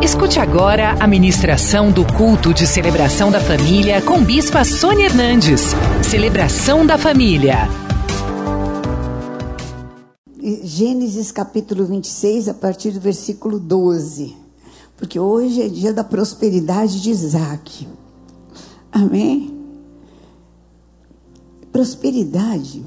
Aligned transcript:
Escute 0.00 0.38
agora 0.38 0.92
a 1.00 1.08
ministração 1.08 1.90
do 1.90 2.06
culto 2.16 2.54
de 2.54 2.68
celebração 2.68 3.32
da 3.32 3.40
família 3.40 4.00
com 4.00 4.22
Bispa 4.22 4.64
Sônia 4.64 5.06
Hernandes. 5.06 5.60
Celebração 6.08 6.86
da 6.86 6.96
família. 6.96 7.68
Gênesis 10.62 11.32
capítulo 11.32 11.84
26, 11.84 12.48
a 12.48 12.54
partir 12.54 12.92
do 12.92 13.00
versículo 13.00 13.58
12. 13.58 14.36
Porque 14.96 15.18
hoje 15.18 15.62
é 15.62 15.68
dia 15.68 15.92
da 15.92 16.04
prosperidade 16.04 17.02
de 17.02 17.10
Isaac. 17.10 17.88
Amém? 18.92 19.52
Prosperidade 21.72 22.86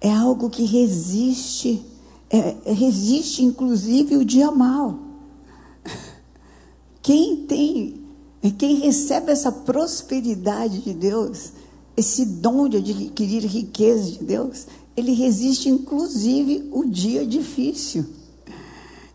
é 0.00 0.10
algo 0.10 0.48
que 0.48 0.64
resiste, 0.64 1.84
é, 2.30 2.56
resiste 2.72 3.44
inclusive 3.44 4.16
o 4.16 4.24
dia 4.24 4.50
mal. 4.50 5.09
Quem 7.02 7.44
tem, 7.46 8.02
quem 8.58 8.76
recebe 8.76 9.32
essa 9.32 9.50
prosperidade 9.50 10.80
de 10.80 10.92
Deus, 10.92 11.52
esse 11.96 12.24
dom 12.24 12.68
de 12.68 12.78
adquirir 12.78 13.44
riqueza 13.44 14.12
de 14.12 14.24
Deus, 14.24 14.66
ele 14.96 15.12
resiste 15.12 15.68
inclusive 15.68 16.68
o 16.72 16.84
dia 16.84 17.26
difícil. 17.26 18.04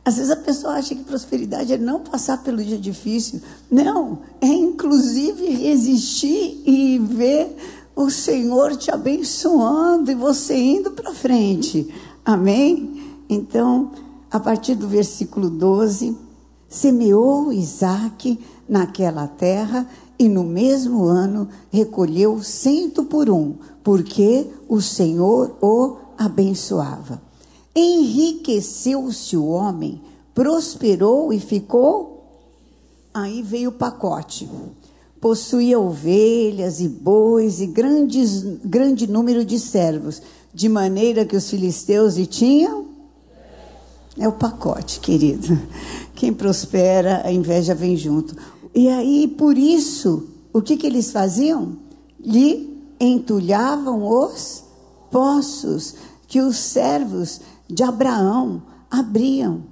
Às 0.04 0.18
vezes 0.18 0.32
a 0.32 0.36
pessoa 0.36 0.74
acha 0.74 0.94
que 0.94 1.04
prosperidade 1.04 1.74
é 1.74 1.78
não 1.78 2.00
passar 2.00 2.44
pelo 2.44 2.64
dia 2.64 2.78
difícil. 2.78 3.42
Não, 3.72 4.20
é 4.40 4.48
inclusive 4.48 5.48
resistir 5.48 6.62
e 6.64 7.00
ver 7.00 7.56
o 7.96 8.10
Senhor 8.12 8.76
te 8.76 8.92
abençoando 8.92 10.12
e 10.12 10.16
você 10.16 10.56
indo 10.56 10.92
para 10.92 11.14
frente. 11.14 11.92
Amém? 12.24 13.02
Então, 13.28 13.92
a 14.30 14.40
partir 14.40 14.76
do 14.76 14.88
versículo 14.88 15.50
12, 15.50 16.16
semeou 16.70 17.52
Isaac 17.52 18.40
naquela 18.68 19.28
terra 19.28 19.88
e 20.18 20.28
no 20.30 20.44
mesmo 20.44 21.04
ano 21.04 21.48
recolheu 21.72 22.42
cento 22.42 23.04
por 23.04 23.30
um, 23.30 23.56
porque 23.84 24.48
o 24.68 24.82
Senhor 24.82 25.56
o 25.62 25.98
abençoava. 26.18 27.22
Enriqueceu-se 27.76 29.36
o 29.36 29.48
homem, 29.48 30.02
prosperou 30.34 31.34
e 31.34 31.40
ficou. 31.40 32.24
Aí 33.14 33.42
veio 33.42 33.70
o 33.70 33.74
pacote. 33.74 34.50
Possuía 35.20 35.80
ovelhas 35.80 36.80
e 36.80 36.88
bois 36.88 37.60
e 37.60 37.68
grandes, 37.68 38.44
grande 38.64 39.08
número 39.08 39.44
de 39.44 39.60
servos, 39.60 40.22
de 40.54 40.70
maneira 40.70 41.26
que 41.26 41.36
os 41.36 41.50
filisteus 41.50 42.16
lhe 42.16 42.26
tinham. 42.26 42.86
É 44.18 44.28
o 44.28 44.32
pacote, 44.32 45.02
querido. 45.02 45.60
Quem 46.16 46.34
prospera, 46.34 47.22
a 47.26 47.32
inveja 47.32 47.76
vem 47.76 47.98
junto. 47.98 48.36
E 48.74 48.88
aí, 48.90 49.28
por 49.28 49.58
isso, 49.58 50.28
o 50.52 50.62
que, 50.62 50.78
que 50.78 50.88
eles 50.88 51.12
faziam? 51.12 51.78
Lhe 52.20 52.76
entulhavam 53.00 54.06
os 54.08 54.64
poços 55.12 55.96
que 56.28 56.42
os 56.42 56.58
servos 56.58 57.42
de 57.68 57.84
Abraão 57.84 58.64
abriam. 58.90 59.64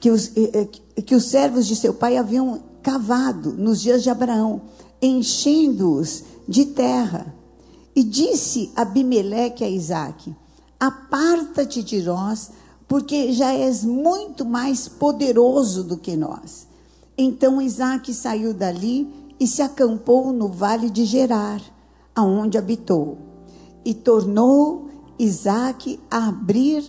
Que 0.00 0.10
os, 0.10 0.32
eh, 0.36 0.68
eh, 0.96 1.02
que 1.02 1.14
os 1.14 1.24
servos 1.24 1.66
de 1.66 1.76
seu 1.76 1.94
pai 1.94 2.16
haviam 2.16 2.60
cavado 2.82 3.52
nos 3.52 3.80
dias 3.80 4.02
de 4.02 4.10
Abraão, 4.10 4.62
enchendo-os 5.00 6.24
de 6.46 6.66
terra. 6.66 7.34
E 7.96 8.02
disse 8.02 8.70
Abimeleque 8.76 9.64
a 9.64 9.68
Isaac: 9.68 10.34
Aparta-te 10.78 11.82
de 11.82 12.02
nós 12.02 12.50
porque 12.94 13.32
já 13.32 13.52
és 13.52 13.84
muito 13.84 14.44
mais 14.44 14.86
poderoso 14.86 15.82
do 15.82 15.96
que 15.96 16.16
nós. 16.16 16.68
Então 17.18 17.60
Isaac 17.60 18.14
saiu 18.14 18.54
dali 18.54 19.12
e 19.40 19.48
se 19.48 19.62
acampou 19.62 20.32
no 20.32 20.46
vale 20.46 20.88
de 20.88 21.04
Gerar, 21.04 21.60
aonde 22.14 22.56
habitou. 22.56 23.18
E 23.84 23.92
tornou 23.92 24.86
Isaac 25.18 25.98
a 26.08 26.28
abrir 26.28 26.84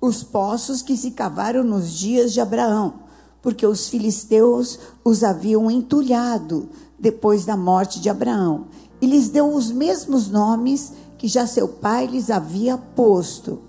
os 0.00 0.24
poços 0.24 0.82
que 0.82 0.96
se 0.96 1.12
cavaram 1.12 1.62
nos 1.62 1.92
dias 1.92 2.32
de 2.32 2.40
Abraão, 2.40 2.94
porque 3.40 3.64
os 3.64 3.86
filisteus 3.86 4.80
os 5.04 5.22
haviam 5.22 5.70
entulhado 5.70 6.70
depois 6.98 7.44
da 7.44 7.56
morte 7.56 8.00
de 8.00 8.10
Abraão, 8.10 8.66
e 9.00 9.06
lhes 9.06 9.28
deu 9.28 9.54
os 9.54 9.70
mesmos 9.70 10.28
nomes 10.28 10.92
que 11.16 11.28
já 11.28 11.46
seu 11.46 11.68
pai 11.68 12.08
lhes 12.08 12.30
havia 12.30 12.76
posto. 12.76 13.67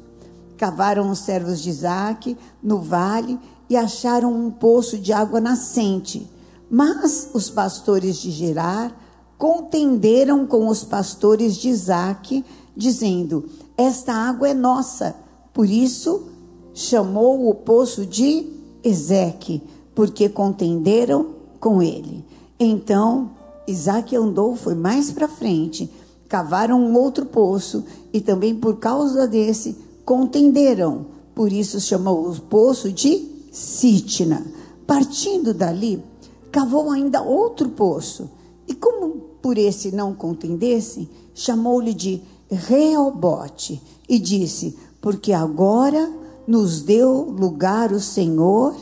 Cavaram 0.59 1.09
os 1.09 1.19
servos 1.19 1.61
de 1.61 1.69
Isaac 1.69 2.37
no 2.61 2.79
vale 2.79 3.39
e 3.69 3.77
acharam 3.77 4.33
um 4.33 4.51
poço 4.51 4.97
de 4.97 5.13
água 5.13 5.39
nascente. 5.39 6.29
Mas 6.69 7.29
os 7.33 7.49
pastores 7.49 8.17
de 8.17 8.29
Gerar 8.29 8.93
contenderam 9.37 10.45
com 10.45 10.67
os 10.67 10.83
pastores 10.83 11.55
de 11.55 11.69
Isaac, 11.69 12.43
dizendo: 12.75 13.45
Esta 13.77 14.11
água 14.11 14.49
é 14.49 14.53
nossa. 14.53 15.15
Por 15.53 15.69
isso 15.69 16.27
chamou 16.73 17.49
o 17.49 17.55
poço 17.55 18.05
de 18.05 18.45
Ezeque, 18.83 19.63
porque 19.95 20.27
contenderam 20.27 21.35
com 21.57 21.81
ele. 21.81 22.25
Então 22.59 23.31
Isaac 23.65 24.13
andou, 24.13 24.57
foi 24.57 24.75
mais 24.75 25.09
para 25.09 25.29
frente, 25.29 25.89
cavaram 26.27 26.81
um 26.81 26.97
outro 26.97 27.25
poço, 27.25 27.85
e 28.11 28.19
também 28.19 28.53
por 28.53 28.75
causa 28.75 29.25
desse 29.25 29.87
contenderam. 30.09 31.05
Por 31.35 31.53
isso 31.53 31.79
chamou 31.79 32.27
o 32.27 32.41
poço 32.41 32.91
de 32.91 33.29
Sitna. 33.51 34.43
Partindo 34.87 35.53
dali, 35.53 36.03
cavou 36.51 36.89
ainda 36.89 37.21
outro 37.21 37.69
poço. 37.69 38.27
E 38.67 38.73
como 38.73 39.11
por 39.39 39.55
esse 39.55 39.91
não 39.91 40.15
contendesse, 40.15 41.07
chamou-lhe 41.35 41.93
de 41.93 42.23
Reobote 42.49 43.79
e 44.09 44.17
disse: 44.17 44.75
Porque 44.99 45.31
agora 45.31 46.11
nos 46.47 46.81
deu 46.81 47.29
lugar 47.29 47.91
o 47.91 47.99
Senhor 47.99 48.75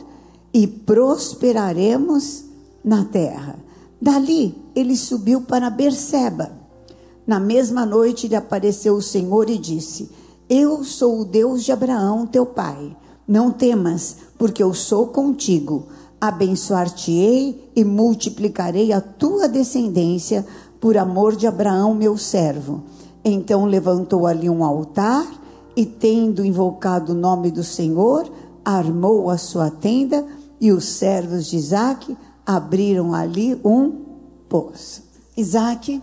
e 0.50 0.66
prosperaremos 0.66 2.44
na 2.82 3.04
terra. 3.04 3.58
Dali 4.00 4.54
ele 4.74 4.96
subiu 4.96 5.42
para 5.42 5.68
Berseba. 5.68 6.50
Na 7.26 7.38
mesma 7.38 7.84
noite 7.84 8.26
lhe 8.26 8.34
apareceu 8.34 8.94
o 8.94 9.02
Senhor 9.02 9.50
e 9.50 9.58
disse: 9.58 10.08
eu 10.48 10.82
sou 10.82 11.20
o 11.20 11.24
Deus 11.24 11.62
de 11.64 11.72
Abraão, 11.72 12.26
teu 12.26 12.46
pai. 12.46 12.96
Não 13.26 13.50
temas, 13.50 14.16
porque 14.38 14.62
eu 14.62 14.72
sou 14.72 15.08
contigo. 15.08 15.88
Abençoar-te-ei 16.18 17.70
e 17.76 17.84
multiplicarei 17.84 18.92
a 18.92 19.00
tua 19.00 19.46
descendência 19.46 20.46
por 20.80 20.96
amor 20.96 21.36
de 21.36 21.46
Abraão, 21.46 21.94
meu 21.94 22.16
servo. 22.16 22.82
Então 23.22 23.66
levantou 23.66 24.26
ali 24.26 24.48
um 24.48 24.64
altar 24.64 25.26
e, 25.76 25.84
tendo 25.84 26.44
invocado 26.44 27.12
o 27.12 27.16
nome 27.16 27.50
do 27.50 27.62
Senhor, 27.62 28.30
armou 28.64 29.28
a 29.28 29.36
sua 29.36 29.70
tenda 29.70 30.24
e 30.58 30.72
os 30.72 30.86
servos 30.86 31.46
de 31.46 31.56
Isaac 31.56 32.16
abriram 32.46 33.14
ali 33.14 33.60
um 33.62 33.92
poço. 34.48 35.02
Isaac, 35.36 36.02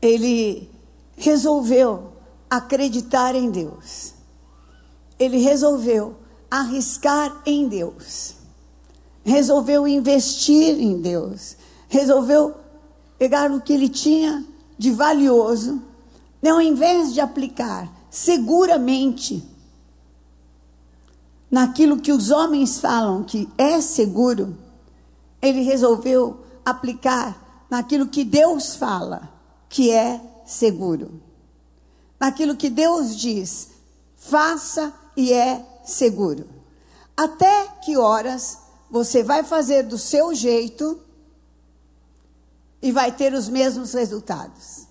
ele 0.00 0.68
resolveu 1.16 2.11
acreditar 2.52 3.34
em 3.34 3.50
Deus. 3.50 4.12
Ele 5.18 5.38
resolveu 5.38 6.16
arriscar 6.50 7.40
em 7.46 7.66
Deus. 7.66 8.34
Resolveu 9.24 9.88
investir 9.88 10.78
em 10.78 11.00
Deus. 11.00 11.56
Resolveu 11.88 12.54
pegar 13.18 13.50
o 13.50 13.58
que 13.58 13.72
ele 13.72 13.88
tinha 13.88 14.44
de 14.76 14.90
valioso, 14.90 15.80
ao 16.46 16.60
invés 16.60 17.14
de 17.14 17.22
aplicar 17.22 17.90
seguramente 18.10 19.42
naquilo 21.50 22.00
que 22.00 22.12
os 22.12 22.30
homens 22.30 22.78
falam 22.80 23.24
que 23.24 23.48
é 23.56 23.80
seguro, 23.80 24.58
ele 25.40 25.62
resolveu 25.62 26.44
aplicar 26.64 27.66
naquilo 27.70 28.08
que 28.08 28.24
Deus 28.24 28.74
fala 28.74 29.30
que 29.70 29.90
é 29.90 30.20
seguro 30.44 31.31
naquilo 32.22 32.54
que 32.54 32.70
Deus 32.70 33.16
diz, 33.16 33.70
faça 34.16 34.94
e 35.16 35.32
é 35.32 35.66
seguro. 35.84 36.48
Até 37.16 37.66
que 37.84 37.96
horas 37.96 38.58
você 38.88 39.24
vai 39.24 39.42
fazer 39.42 39.82
do 39.82 39.98
seu 39.98 40.32
jeito 40.32 41.00
e 42.80 42.92
vai 42.92 43.10
ter 43.10 43.34
os 43.34 43.48
mesmos 43.48 43.92
resultados? 43.92 44.86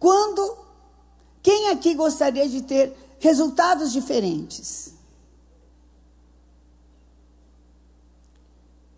Quando, 0.00 0.58
quem 1.40 1.68
aqui 1.68 1.94
gostaria 1.94 2.48
de 2.48 2.60
ter 2.62 2.92
resultados 3.20 3.92
diferentes? 3.92 4.95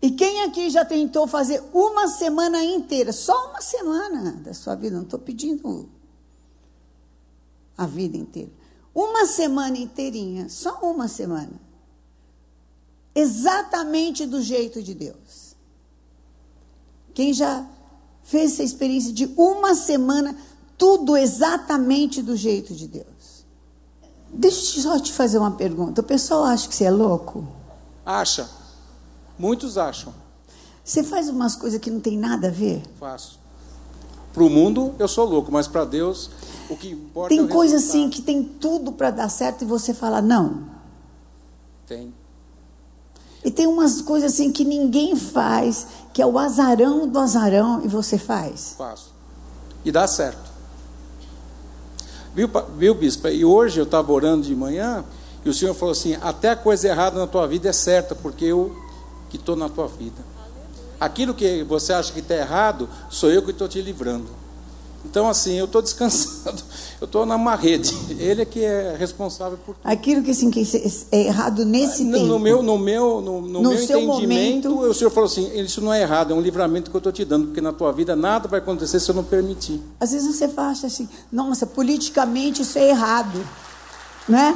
E 0.01 0.11
quem 0.11 0.43
aqui 0.43 0.69
já 0.69 0.85
tentou 0.85 1.27
fazer 1.27 1.61
uma 1.73 2.07
semana 2.07 2.63
inteira, 2.63 3.11
só 3.11 3.49
uma 3.49 3.61
semana 3.61 4.31
da 4.33 4.53
sua 4.53 4.75
vida, 4.75 4.95
não 4.95 5.03
estou 5.03 5.19
pedindo 5.19 5.89
a 7.77 7.85
vida 7.85 8.15
inteira. 8.15 8.51
Uma 8.95 9.25
semana 9.25 9.77
inteirinha, 9.77 10.47
só 10.49 10.79
uma 10.81 11.07
semana. 11.07 11.51
Exatamente 13.13 14.25
do 14.25 14.41
jeito 14.41 14.81
de 14.81 14.93
Deus. 14.93 15.55
Quem 17.13 17.33
já 17.33 17.65
fez 18.23 18.53
essa 18.53 18.63
experiência 18.63 19.11
de 19.11 19.25
uma 19.35 19.75
semana, 19.75 20.35
tudo 20.77 21.17
exatamente 21.17 22.21
do 22.21 22.37
jeito 22.37 22.73
de 22.73 22.87
Deus? 22.87 23.45
Deixa 24.31 24.77
eu 24.77 24.83
só 24.83 24.99
te 24.99 25.11
fazer 25.11 25.37
uma 25.37 25.51
pergunta. 25.51 25.99
O 25.99 26.03
pessoal 26.03 26.45
acha 26.45 26.69
que 26.69 26.75
você 26.75 26.85
é 26.85 26.91
louco? 26.91 27.45
Acha. 28.05 28.49
Muitos 29.39 29.77
acham. 29.77 30.13
Você 30.83 31.01
faz 31.01 31.29
umas 31.29 31.55
coisas 31.55 31.79
que 31.79 31.89
não 31.89 32.01
tem 32.01 32.17
nada 32.17 32.49
a 32.49 32.51
ver? 32.51 32.83
Faço. 32.99 33.39
Para 34.33 34.43
o 34.43 34.49
mundo 34.49 34.93
eu 34.99 35.07
sou 35.07 35.25
louco, 35.25 35.49
mas 35.51 35.65
para 35.67 35.85
Deus 35.85 36.29
o 36.69 36.75
que 36.75 36.89
importa 36.89 37.29
Tem 37.29 37.39
é 37.39 37.41
o 37.43 37.47
coisa 37.47 37.75
resultado. 37.75 38.01
assim 38.01 38.09
que 38.09 38.21
tem 38.21 38.43
tudo 38.43 38.91
para 38.91 39.09
dar 39.09 39.29
certo 39.29 39.63
e 39.63 39.65
você 39.65 39.93
fala 39.93 40.21
não. 40.21 40.63
Tem. 41.87 42.13
E 43.43 43.49
tem 43.49 43.65
umas 43.65 44.01
coisas 44.01 44.33
assim 44.33 44.51
que 44.51 44.65
ninguém 44.65 45.15
faz, 45.15 45.87
que 46.13 46.21
é 46.21 46.25
o 46.25 46.37
azarão 46.37 47.07
do 47.07 47.17
azarão 47.17 47.81
e 47.83 47.87
você 47.87 48.17
faz. 48.17 48.75
Faço. 48.77 49.13
E 49.85 49.91
dá 49.91 50.05
certo. 50.05 50.49
Viu, 52.35 52.49
viu 52.77 52.93
bispo? 52.93 53.27
E 53.29 53.45
hoje 53.45 53.79
eu 53.79 53.85
estava 53.85 54.11
orando 54.11 54.45
de 54.45 54.53
manhã 54.55 55.03
e 55.45 55.49
o 55.49 55.53
Senhor 55.53 55.73
falou 55.73 55.93
assim: 55.93 56.15
até 56.21 56.49
a 56.51 56.55
coisa 56.55 56.87
errada 56.87 57.17
na 57.17 57.25
tua 57.25 57.47
vida 57.47 57.69
é 57.69 57.73
certa, 57.73 58.13
porque 58.13 58.45
eu 58.45 58.75
que 59.29 59.37
estou 59.37 59.55
na 59.55 59.69
tua 59.69 59.87
vida. 59.87 60.21
Aquilo 60.99 61.33
que 61.33 61.63
você 61.63 61.93
acha 61.93 62.11
que 62.11 62.19
está 62.19 62.35
errado, 62.35 62.89
sou 63.09 63.29
eu 63.31 63.41
que 63.41 63.51
estou 63.51 63.67
te 63.67 63.81
livrando. 63.81 64.27
Então, 65.05 65.29
assim, 65.29 65.53
eu 65.57 65.63
estou 65.63 65.81
descansando, 65.81 66.61
eu 66.99 67.05
estou 67.05 67.25
numa 67.25 67.55
rede. 67.55 67.95
Ele 68.19 68.41
é 68.41 68.45
que 68.45 68.65
é 68.65 68.97
responsável 68.99 69.57
por 69.57 69.73
tudo. 69.75 69.89
Aquilo 69.89 70.21
que 70.21 70.31
assim 70.31 70.51
que 70.51 70.61
é 71.09 71.21
errado 71.27 71.63
nesse 71.63 72.03
No, 72.03 72.11
tempo. 72.17 72.25
no 72.25 72.37
meu, 72.37 72.61
no 72.61 72.77
meu, 72.77 73.21
no, 73.21 73.41
no 73.41 73.47
No 73.61 73.69
meu 73.69 73.81
entendimento, 73.81 74.69
momento- 74.71 74.89
o 74.89 74.93
Senhor 74.93 75.09
falou 75.09 75.27
assim: 75.29 75.57
isso 75.57 75.79
não 75.79 75.93
é 75.93 76.01
errado, 76.01 76.33
é 76.33 76.35
um 76.35 76.41
livramento 76.41 76.91
que 76.91 76.97
eu 76.97 76.99
estou 76.99 77.13
te 77.13 77.23
dando, 77.23 77.45
porque 77.47 77.61
na 77.61 77.71
tua 77.71 77.93
vida 77.93 78.13
nada 78.13 78.49
vai 78.49 78.59
acontecer 78.59 78.99
se 78.99 79.09
eu 79.09 79.15
não 79.15 79.23
permitir. 79.23 79.81
Às 80.01 80.11
vezes 80.11 80.35
você 80.35 80.49
acha 80.57 80.87
assim, 80.87 81.07
nossa, 81.31 81.65
politicamente 81.65 82.61
isso 82.61 82.77
é 82.77 82.89
errado, 82.89 83.41
né? 84.27 84.53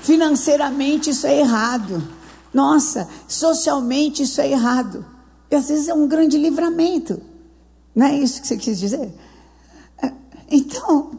Financeiramente 0.00 1.10
isso 1.10 1.26
é 1.26 1.40
errado. 1.40 2.02
Nossa, 2.58 3.08
socialmente 3.28 4.24
isso 4.24 4.40
é 4.40 4.50
errado. 4.50 5.06
E 5.48 5.54
às 5.54 5.68
vezes 5.68 5.86
é 5.86 5.94
um 5.94 6.08
grande 6.08 6.36
livramento. 6.36 7.22
Não 7.94 8.04
é 8.04 8.18
isso 8.18 8.40
que 8.40 8.48
você 8.48 8.56
quis 8.56 8.80
dizer? 8.80 9.14
É, 10.02 10.12
Então, 10.50 11.12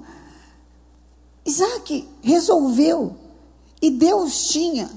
Isaac 1.45 2.05
resolveu. 2.21 3.15
E 3.81 3.89
Deus 3.89 4.49
tinha 4.49 4.89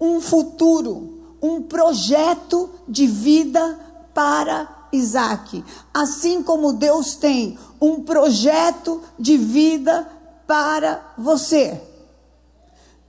um 0.00 0.20
futuro, 0.20 1.34
um 1.42 1.60
projeto 1.60 2.70
de 2.86 3.08
vida 3.08 3.76
para 4.14 4.88
Isaac. 4.92 5.64
Assim 5.92 6.40
como 6.44 6.74
Deus 6.74 7.16
tem 7.16 7.58
um 7.80 8.00
projeto 8.00 9.02
de 9.18 9.36
vida 9.36 10.08
para 10.46 11.14
você. 11.18 11.82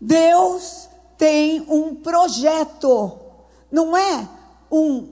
Deus 0.01 0.89
tem 1.17 1.65
um 1.69 1.95
projeto, 1.95 3.17
não 3.71 3.95
é 3.95 4.27
um, 4.71 5.07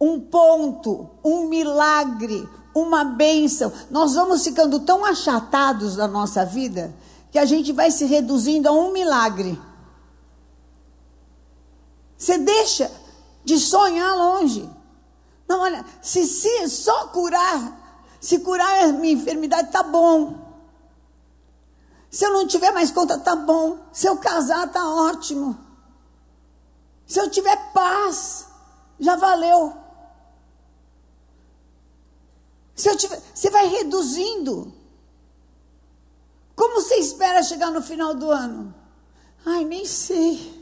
um 0.00 0.20
ponto, 0.20 1.08
um 1.24 1.48
milagre, 1.48 2.48
uma 2.74 3.04
bênção. 3.04 3.72
Nós 3.90 4.14
vamos 4.14 4.44
ficando 4.44 4.80
tão 4.80 5.04
achatados 5.04 5.96
na 5.96 6.06
nossa 6.06 6.44
vida 6.44 6.94
que 7.30 7.38
a 7.38 7.44
gente 7.44 7.72
vai 7.72 7.90
se 7.90 8.04
reduzindo 8.04 8.68
a 8.68 8.72
um 8.72 8.92
milagre. 8.92 9.60
Você 12.16 12.38
deixa 12.38 12.90
de 13.44 13.58
sonhar 13.58 14.16
longe. 14.16 14.68
Não, 15.48 15.60
olha, 15.60 15.84
se, 16.00 16.26
se 16.26 16.68
só 16.68 17.08
curar, 17.08 18.06
se 18.20 18.40
curar 18.40 18.84
a 18.84 18.92
minha 18.92 19.14
enfermidade, 19.14 19.72
tá 19.72 19.82
bom. 19.82 20.49
Se 22.10 22.24
eu 22.24 22.32
não 22.32 22.46
tiver 22.46 22.72
mais 22.72 22.90
conta, 22.90 23.18
tá 23.18 23.36
bom. 23.36 23.78
Se 23.92 24.06
eu 24.08 24.16
casar, 24.18 24.70
tá 24.72 24.84
ótimo. 24.86 25.58
Se 27.06 27.20
eu 27.20 27.30
tiver 27.30 27.72
paz, 27.72 28.46
já 28.98 29.14
valeu. 29.16 29.76
Se 32.74 32.88
eu 32.88 32.96
tiver, 32.96 33.20
você 33.32 33.50
vai 33.50 33.66
reduzindo. 33.68 34.72
Como 36.56 36.80
você 36.80 36.96
espera 36.96 37.42
chegar 37.42 37.70
no 37.70 37.80
final 37.80 38.14
do 38.14 38.30
ano? 38.30 38.74
Ai, 39.46 39.64
nem 39.64 39.86
sei. 39.86 40.58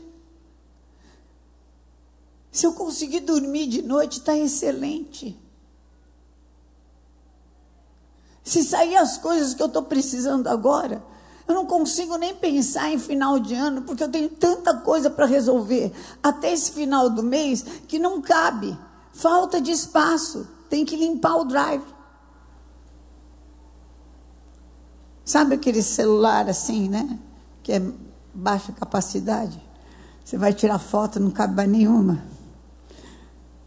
Se 2.51 2.65
eu 2.65 2.73
conseguir 2.73 3.21
dormir 3.21 3.67
de 3.67 3.81
noite, 3.81 4.19
está 4.19 4.35
excelente. 4.35 5.39
Se 8.43 8.63
sair 8.63 8.95
as 8.95 9.17
coisas 9.17 9.53
que 9.53 9.61
eu 9.61 9.67
estou 9.67 9.83
precisando 9.83 10.47
agora, 10.47 11.03
eu 11.49 11.55
não 11.55 11.65
consigo 11.65 12.15
nem 12.15 12.35
pensar 12.35 12.91
em 12.91 12.99
final 12.99 13.39
de 13.39 13.55
ano, 13.55 13.81
porque 13.81 14.03
eu 14.03 14.09
tenho 14.09 14.29
tanta 14.29 14.71
coisa 14.75 15.09
para 15.09 15.25
resolver 15.25 15.91
até 16.21 16.53
esse 16.53 16.71
final 16.71 17.09
do 17.09 17.23
mês 17.23 17.65
que 17.87 17.97
não 17.97 18.21
cabe. 18.21 18.77
Falta 19.11 19.59
de 19.59 19.71
espaço. 19.71 20.47
Tem 20.69 20.85
que 20.85 20.95
limpar 20.95 21.37
o 21.37 21.45
drive. 21.45 21.83
Sabe 25.25 25.55
aquele 25.55 25.81
celular 25.81 26.47
assim, 26.47 26.87
né? 26.87 27.17
Que 27.63 27.71
é 27.71 27.81
baixa 28.31 28.71
capacidade? 28.71 29.59
Você 30.23 30.37
vai 30.37 30.53
tirar 30.53 30.77
foto, 30.77 31.19
não 31.19 31.31
cabe 31.31 31.55
mais 31.55 31.67
nenhuma. 31.69 32.23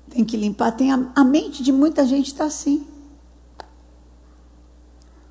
Tem 0.08 0.24
que 0.24 0.36
limpar. 0.36 0.70
Tem 0.70 0.92
a, 0.92 1.10
a 1.16 1.24
mente 1.24 1.64
de 1.64 1.72
muita 1.72 2.06
gente 2.06 2.28
está 2.28 2.44
assim. 2.44 2.86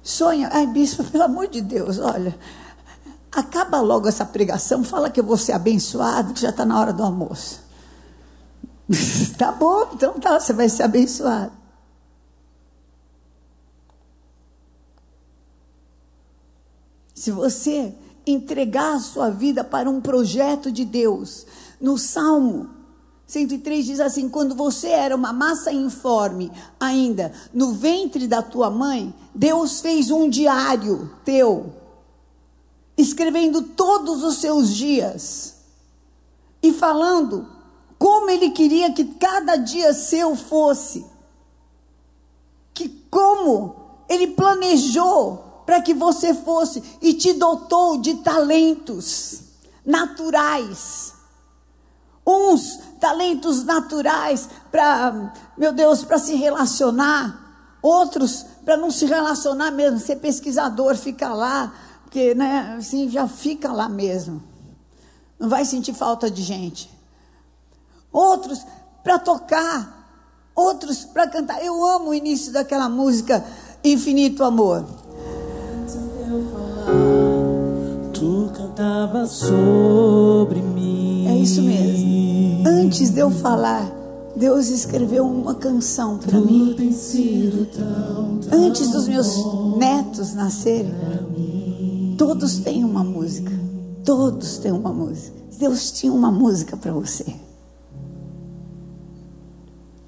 Sonha, 0.03 0.49
ai 0.51 0.67
bispo, 0.67 1.03
pelo 1.11 1.23
amor 1.23 1.47
de 1.47 1.61
Deus, 1.61 1.99
olha, 1.99 2.37
acaba 3.31 3.79
logo 3.79 4.07
essa 4.07 4.25
pregação, 4.25 4.83
fala 4.83 5.09
que 5.09 5.19
eu 5.19 5.23
vou 5.23 5.37
ser 5.37 5.53
abençoado, 5.53 6.33
que 6.33 6.41
já 6.41 6.49
está 6.49 6.65
na 6.65 6.79
hora 6.79 6.91
do 6.91 7.03
almoço. 7.03 7.61
tá 9.37 9.51
bom, 9.51 9.89
então 9.93 10.19
tá, 10.19 10.39
você 10.39 10.53
vai 10.53 10.67
ser 10.67 10.83
abençoado. 10.83 11.51
Se 17.13 17.29
você 17.29 17.93
entregar 18.25 18.95
a 18.95 18.99
sua 18.99 19.29
vida 19.29 19.63
para 19.63 19.89
um 19.89 20.01
projeto 20.01 20.71
de 20.71 20.83
Deus, 20.83 21.45
no 21.79 21.97
Salmo 21.97 22.80
103 23.31 23.85
diz 23.85 23.99
assim: 24.01 24.27
quando 24.27 24.53
você 24.53 24.89
era 24.89 25.15
uma 25.15 25.31
massa 25.31 25.71
informe, 25.71 26.51
ainda 26.77 27.31
no 27.53 27.71
ventre 27.71 28.27
da 28.27 28.41
tua 28.41 28.69
mãe, 28.69 29.15
Deus 29.33 29.79
fez 29.79 30.11
um 30.11 30.29
diário 30.29 31.09
teu, 31.23 31.71
escrevendo 32.97 33.61
todos 33.61 34.21
os 34.21 34.35
seus 34.35 34.75
dias 34.75 35.55
e 36.61 36.73
falando 36.73 37.47
como 37.97 38.29
Ele 38.29 38.49
queria 38.49 38.91
que 38.91 39.05
cada 39.05 39.55
dia 39.55 39.93
seu 39.93 40.35
fosse, 40.35 41.05
que 42.73 42.89
como 43.09 43.75
Ele 44.09 44.27
planejou 44.27 45.63
para 45.65 45.81
que 45.81 45.93
você 45.93 46.33
fosse 46.33 46.83
e 47.01 47.13
te 47.13 47.31
dotou 47.31 47.97
de 47.97 48.15
talentos 48.15 49.39
naturais. 49.85 51.20
Uns 52.25 52.79
talentos 52.99 53.63
naturais 53.63 54.47
para, 54.71 55.33
meu 55.57 55.73
Deus, 55.73 56.03
para 56.03 56.19
se 56.19 56.35
relacionar, 56.35 57.77
outros 57.81 58.45
para 58.63 58.77
não 58.77 58.91
se 58.91 59.05
relacionar 59.05 59.71
mesmo, 59.71 59.99
ser 59.99 60.17
pesquisador, 60.17 60.95
fica 60.95 61.33
lá, 61.33 61.73
porque 62.03 62.35
né, 62.35 62.75
assim 62.77 63.09
já 63.09 63.27
fica 63.27 63.71
lá 63.71 63.89
mesmo. 63.89 64.41
Não 65.39 65.49
vai 65.49 65.65
sentir 65.65 65.93
falta 65.93 66.29
de 66.29 66.43
gente. 66.43 66.91
Outros 68.11 68.63
para 69.03 69.17
tocar, 69.17 70.07
outros 70.55 71.03
para 71.03 71.27
cantar. 71.27 71.63
Eu 71.63 71.83
amo 71.83 72.09
o 72.09 72.13
início 72.13 72.51
daquela 72.51 72.87
música 72.87 73.43
Infinito 73.83 74.43
Amor. 74.43 74.85
Tu 78.13 78.51
cantava 78.55 79.25
sobre 79.25 80.61
mim. 80.61 81.27
É 81.27 81.35
isso 81.37 81.61
mesmo. 81.63 82.10
Antes 82.91 83.09
de 83.09 83.21
eu 83.21 83.31
falar, 83.31 83.89
Deus 84.35 84.67
escreveu 84.67 85.25
uma 85.25 85.55
canção 85.55 86.17
para 86.17 86.37
mim. 86.41 86.75
Antes 88.51 88.89
dos 88.91 89.07
meus 89.07 89.77
netos 89.77 90.33
nascerem, 90.33 90.91
todos 92.17 92.57
têm 92.57 92.83
uma 92.83 93.01
música. 93.01 93.49
Todos 94.03 94.57
têm 94.57 94.73
uma 94.73 94.91
música. 94.91 95.33
Deus 95.57 95.89
tinha 95.91 96.11
uma 96.11 96.29
música 96.29 96.75
para 96.75 96.91
você. 96.91 97.33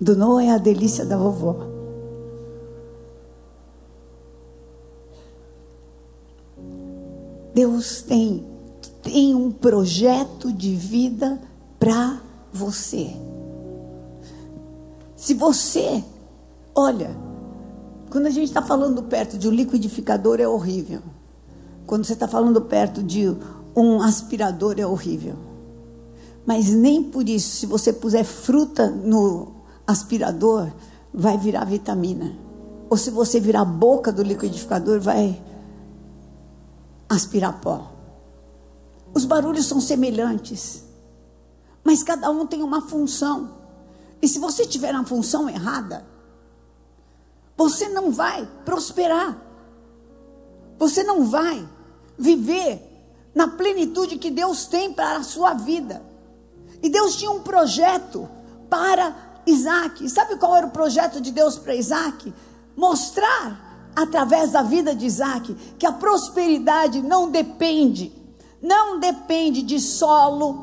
Do 0.01 0.13
Noah 0.17 0.43
é 0.43 0.49
a 0.49 0.57
delícia 0.57 1.05
da 1.05 1.15
vovó. 1.15 1.65
Deus 7.55 8.01
tem, 8.01 8.45
tem 9.01 9.33
um 9.33 9.49
projeto 9.51 10.51
de 10.51 10.75
vida 10.75 11.39
para 11.79 12.32
você. 12.53 13.15
Se 15.15 15.33
você, 15.33 16.03
olha, 16.75 17.15
quando 18.09 18.27
a 18.27 18.29
gente 18.29 18.49
está 18.49 18.61
falando 18.61 19.01
perto 19.03 19.37
de 19.37 19.47
um 19.47 19.51
liquidificador 19.51 20.39
é 20.39 20.47
horrível. 20.47 21.01
Quando 21.87 22.05
você 22.05 22.13
está 22.13 22.27
falando 22.27 22.61
perto 22.61 23.01
de 23.01 23.35
um 23.75 24.01
aspirador 24.01 24.75
é 24.77 24.85
horrível. 24.85 25.35
Mas 26.45 26.69
nem 26.69 27.01
por 27.03 27.27
isso, 27.27 27.55
se 27.55 27.65
você 27.65 27.91
puser 27.91 28.23
fruta 28.23 28.89
no 28.89 29.53
aspirador, 29.87 30.71
vai 31.13 31.37
virar 31.37 31.65
vitamina. 31.65 32.37
Ou 32.89 32.97
se 32.97 33.09
você 33.09 33.39
virar 33.39 33.61
a 33.61 33.65
boca 33.65 34.11
do 34.11 34.21
liquidificador, 34.21 34.99
vai 34.99 35.41
aspirar 37.09 37.59
pó. 37.61 37.91
Os 39.13 39.25
barulhos 39.25 39.65
são 39.65 39.79
semelhantes, 39.79 40.83
mas 41.83 42.03
cada 42.03 42.29
um 42.29 42.45
tem 42.45 42.63
uma 42.63 42.81
função. 42.81 43.55
E 44.21 44.27
se 44.27 44.39
você 44.39 44.65
tiver 44.65 44.95
a 44.95 45.03
função 45.03 45.49
errada, 45.49 46.05
você 47.57 47.89
não 47.89 48.11
vai 48.11 48.47
prosperar. 48.63 49.37
Você 50.79 51.03
não 51.03 51.25
vai 51.25 51.67
viver 52.17 52.81
na 53.35 53.47
plenitude 53.47 54.17
que 54.17 54.31
Deus 54.31 54.65
tem 54.65 54.93
para 54.93 55.17
a 55.17 55.23
sua 55.23 55.53
vida. 55.53 56.03
E 56.81 56.89
Deus 56.89 57.15
tinha 57.15 57.31
um 57.31 57.41
projeto 57.41 58.29
para 58.69 59.41
Isaac. 59.45 60.07
Sabe 60.09 60.37
qual 60.37 60.55
era 60.55 60.67
o 60.67 60.71
projeto 60.71 61.19
de 61.19 61.31
Deus 61.31 61.57
para 61.57 61.75
Isaac? 61.75 62.33
Mostrar 62.75 63.91
através 63.95 64.51
da 64.51 64.61
vida 64.61 64.95
de 64.95 65.05
Isaac 65.05 65.53
que 65.77 65.85
a 65.85 65.91
prosperidade 65.91 67.01
não 67.01 67.29
depende, 67.29 68.11
não 68.61 68.99
depende 68.99 69.61
de 69.61 69.79
solo, 69.79 70.62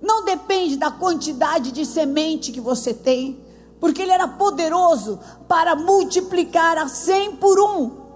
não 0.00 0.24
depende 0.24 0.76
da 0.76 0.90
quantidade 0.90 1.72
de 1.72 1.84
semente 1.84 2.52
que 2.52 2.60
você 2.60 2.92
tem, 2.92 3.44
porque 3.80 4.02
ele 4.02 4.12
era 4.12 4.28
poderoso 4.28 5.18
para 5.48 5.74
multiplicar 5.74 6.78
a 6.78 6.88
cem 6.88 7.36
por 7.36 7.58
um. 7.60 8.06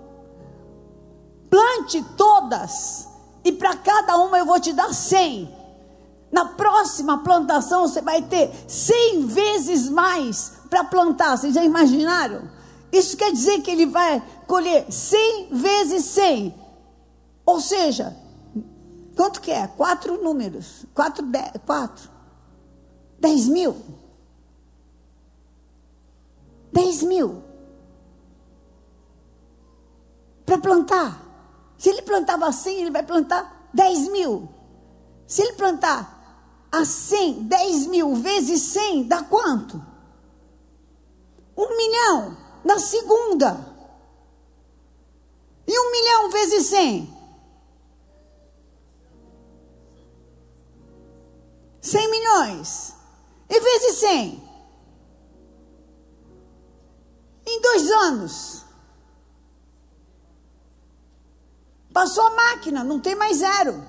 Plante 1.48 2.04
todas, 2.16 3.08
e 3.44 3.52
para 3.52 3.76
cada 3.76 4.16
uma 4.18 4.38
eu 4.38 4.46
vou 4.46 4.60
te 4.60 4.72
dar 4.72 4.92
cem. 4.92 5.52
Na 6.30 6.44
próxima 6.44 7.18
plantação 7.18 7.88
você 7.88 8.00
vai 8.00 8.22
ter 8.22 8.50
cem 8.68 9.26
vezes 9.26 9.88
mais 9.88 10.52
para 10.68 10.84
plantar. 10.84 11.36
Vocês 11.36 11.54
já 11.54 11.64
imaginaram? 11.64 12.48
Isso 12.92 13.16
quer 13.16 13.32
dizer 13.32 13.62
que 13.62 13.70
ele 13.70 13.86
vai 13.86 14.22
colher 14.46 14.86
cem 14.90 15.48
vezes 15.50 16.04
cem. 16.04 16.54
Ou 17.44 17.60
seja, 17.60 18.16
quanto 19.20 19.42
que 19.42 19.50
é? 19.50 19.66
Quatro 19.66 20.22
números. 20.24 20.86
Quatro, 20.94 21.26
dez, 21.26 21.50
quatro. 21.66 22.08
Dez 23.18 23.46
mil. 23.46 23.76
Dez 26.72 27.02
mil. 27.02 27.42
Para 30.46 30.56
plantar. 30.56 31.20
Se 31.76 31.90
ele 31.90 32.00
plantava 32.00 32.50
100, 32.50 32.80
ele 32.80 32.90
vai 32.90 33.02
plantar 33.02 33.68
10 33.74 34.08
mil. 34.08 34.48
Se 35.26 35.42
ele 35.42 35.52
plantar 35.52 36.66
a 36.72 36.82
100, 36.86 37.42
10 37.42 37.86
mil 37.88 38.14
vezes 38.14 38.62
100, 38.62 39.04
dá 39.06 39.22
quanto? 39.22 39.82
Um 41.54 41.76
milhão 41.76 42.38
na 42.64 42.78
segunda. 42.78 43.66
E 45.66 45.78
um 45.78 45.92
milhão 45.92 46.30
vezes 46.30 46.66
100? 46.68 47.19
100 51.80 52.10
milhões. 52.10 52.94
E 53.48 53.60
vezes 53.60 53.96
100? 53.96 54.50
Em 57.46 57.60
dois 57.60 57.90
anos. 57.90 58.64
Passou 61.92 62.26
a 62.26 62.30
máquina, 62.30 62.84
não 62.84 63.00
tem 63.00 63.14
mais 63.14 63.38
zero. 63.38 63.84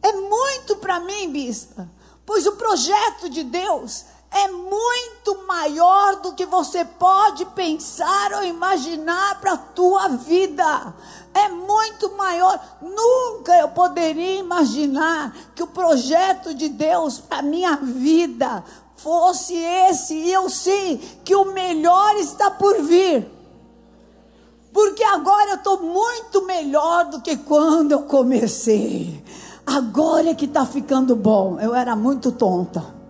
É 0.00 0.12
muito 0.12 0.76
para 0.76 0.98
mim, 1.00 1.30
bispa, 1.30 1.88
pois 2.26 2.46
o 2.46 2.56
projeto 2.56 3.28
de 3.28 3.44
Deus 3.44 4.04
é 4.34 4.48
muito 4.48 5.46
maior 5.46 6.16
do 6.16 6.32
que 6.32 6.46
você 6.46 6.84
pode 6.84 7.44
pensar 7.46 8.32
ou 8.32 8.44
imaginar 8.44 9.38
para 9.40 9.52
a 9.52 9.58
tua 9.58 10.08
vida. 10.08 10.94
É 11.34 11.48
muito 11.48 12.16
maior. 12.16 12.58
Nunca 12.80 13.54
eu 13.58 13.68
poderia 13.68 14.40
imaginar 14.40 15.36
que 15.54 15.62
o 15.62 15.66
projeto 15.66 16.54
de 16.54 16.68
Deus 16.68 17.18
para 17.18 17.42
minha 17.42 17.76
vida 17.76 18.64
fosse 18.96 19.54
esse, 19.54 20.14
e 20.14 20.32
eu 20.32 20.48
sei 20.48 20.96
que 21.24 21.34
o 21.34 21.52
melhor 21.52 22.16
está 22.16 22.50
por 22.50 22.82
vir. 22.82 23.28
Porque 24.72 25.02
agora 25.04 25.50
eu 25.50 25.56
estou 25.56 25.82
muito 25.82 26.46
melhor 26.46 27.06
do 27.06 27.20
que 27.20 27.36
quando 27.36 27.92
eu 27.92 28.02
comecei. 28.04 29.22
Agora 29.66 30.30
é 30.30 30.34
que 30.34 30.46
está 30.46 30.64
ficando 30.64 31.14
bom. 31.14 31.58
Eu 31.60 31.74
era 31.74 31.94
muito 31.94 32.32
tonta. 32.32 33.01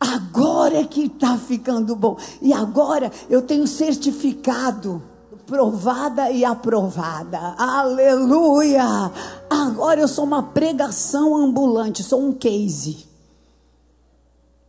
Agora 0.00 0.78
é 0.78 0.84
que 0.84 1.04
está 1.04 1.36
ficando 1.36 1.94
bom. 1.94 2.16
E 2.40 2.52
agora 2.52 3.12
eu 3.28 3.42
tenho 3.42 3.66
certificado 3.66 5.02
provada 5.50 6.30
e 6.30 6.44
aprovada. 6.44 7.56
Aleluia! 7.58 9.10
Agora 9.50 10.00
eu 10.00 10.06
sou 10.06 10.24
uma 10.24 10.44
pregação 10.44 11.36
ambulante, 11.36 12.04
sou 12.04 12.24
um 12.24 12.32
case. 12.32 13.10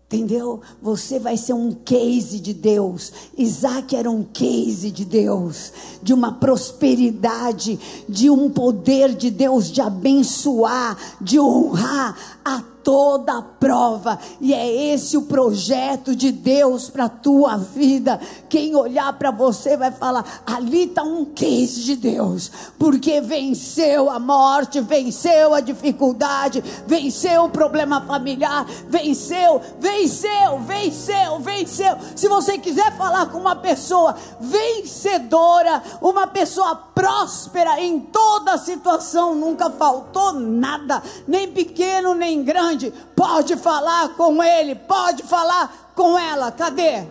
Entendeu? 0.07 0.59
Você 0.81 1.19
vai 1.19 1.37
ser 1.37 1.53
um 1.53 1.71
case 1.71 2.39
de 2.39 2.53
Deus. 2.53 3.13
Isaac 3.37 3.95
era 3.95 4.11
um 4.11 4.23
case 4.23 4.91
de 4.91 5.05
Deus, 5.05 5.71
de 6.03 6.13
uma 6.13 6.33
prosperidade, 6.33 7.79
de 8.09 8.29
um 8.29 8.49
poder 8.49 9.15
de 9.15 9.29
Deus 9.29 9.71
de 9.71 9.79
abençoar, 9.79 10.97
de 11.21 11.39
honrar 11.39 12.17
a 12.43 12.61
toda 12.83 13.41
prova, 13.41 14.19
e 14.39 14.53
é 14.53 14.93
esse 14.93 15.17
o 15.17 15.23
projeto 15.23 16.15
de 16.15 16.31
Deus 16.31 16.89
para 16.89 17.05
a 17.05 17.09
tua 17.09 17.57
vida. 17.57 18.19
Quem 18.49 18.75
olhar 18.75 19.13
para 19.13 19.31
você 19.31 19.77
vai 19.77 19.91
falar: 19.91 20.43
ali 20.45 20.83
está 20.83 21.03
um 21.03 21.25
case 21.25 21.81
de 21.83 21.95
Deus, 21.95 22.51
porque 22.77 23.21
venceu 23.21 24.09
a 24.09 24.19
morte, 24.19 24.81
venceu 24.81 25.53
a 25.53 25.59
dificuldade, 25.59 26.63
venceu 26.87 27.45
o 27.45 27.49
problema 27.49 28.01
familiar, 28.01 28.65
venceu, 28.87 29.61
venceu, 29.79 30.59
venceu, 30.59 31.39
venceu. 31.39 31.97
Se 32.15 32.27
você 32.27 32.57
quiser 32.57 32.95
falar 32.97 33.27
com 33.27 33.37
uma 33.37 33.55
pessoa 33.55 34.15
vencedora, 34.39 35.81
uma 36.01 36.27
pessoa 36.27 36.75
próspera 36.75 37.79
em 37.79 37.99
toda 37.99 38.57
situação, 38.57 39.35
nunca 39.35 39.69
faltou 39.69 40.33
nada, 40.33 41.01
nem 41.27 41.51
pequeno 41.51 42.13
nem 42.13 42.43
grande 42.43 42.70
grande, 42.71 42.91
pode 43.15 43.55
falar 43.57 44.09
com 44.15 44.41
ele, 44.41 44.75
pode 44.75 45.23
falar 45.23 45.91
com 45.95 46.17
ela. 46.17 46.51
Cadê? 46.51 47.05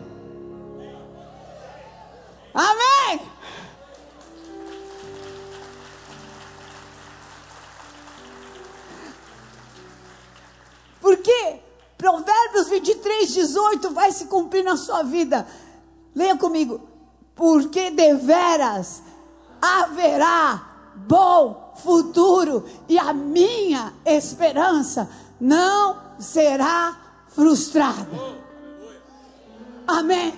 Amém. 2.54 3.20
Porque 11.00 11.60
Provérbios 11.96 12.68
23, 12.68 13.32
18 13.34 13.90
vai 13.90 14.10
se 14.12 14.26
cumprir 14.26 14.64
na 14.64 14.76
sua 14.76 15.02
vida. 15.02 15.46
Leia 16.14 16.36
comigo. 16.36 16.88
Porque 17.34 17.90
deveras 17.90 19.02
haverá 19.60 20.92
bom 20.94 21.74
futuro 21.76 22.64
e 22.88 22.98
a 22.98 23.12
minha 23.12 23.92
esperança 24.04 25.08
não 25.40 25.96
será 26.18 26.96
frustrada. 27.28 28.06
Amém. 29.86 30.34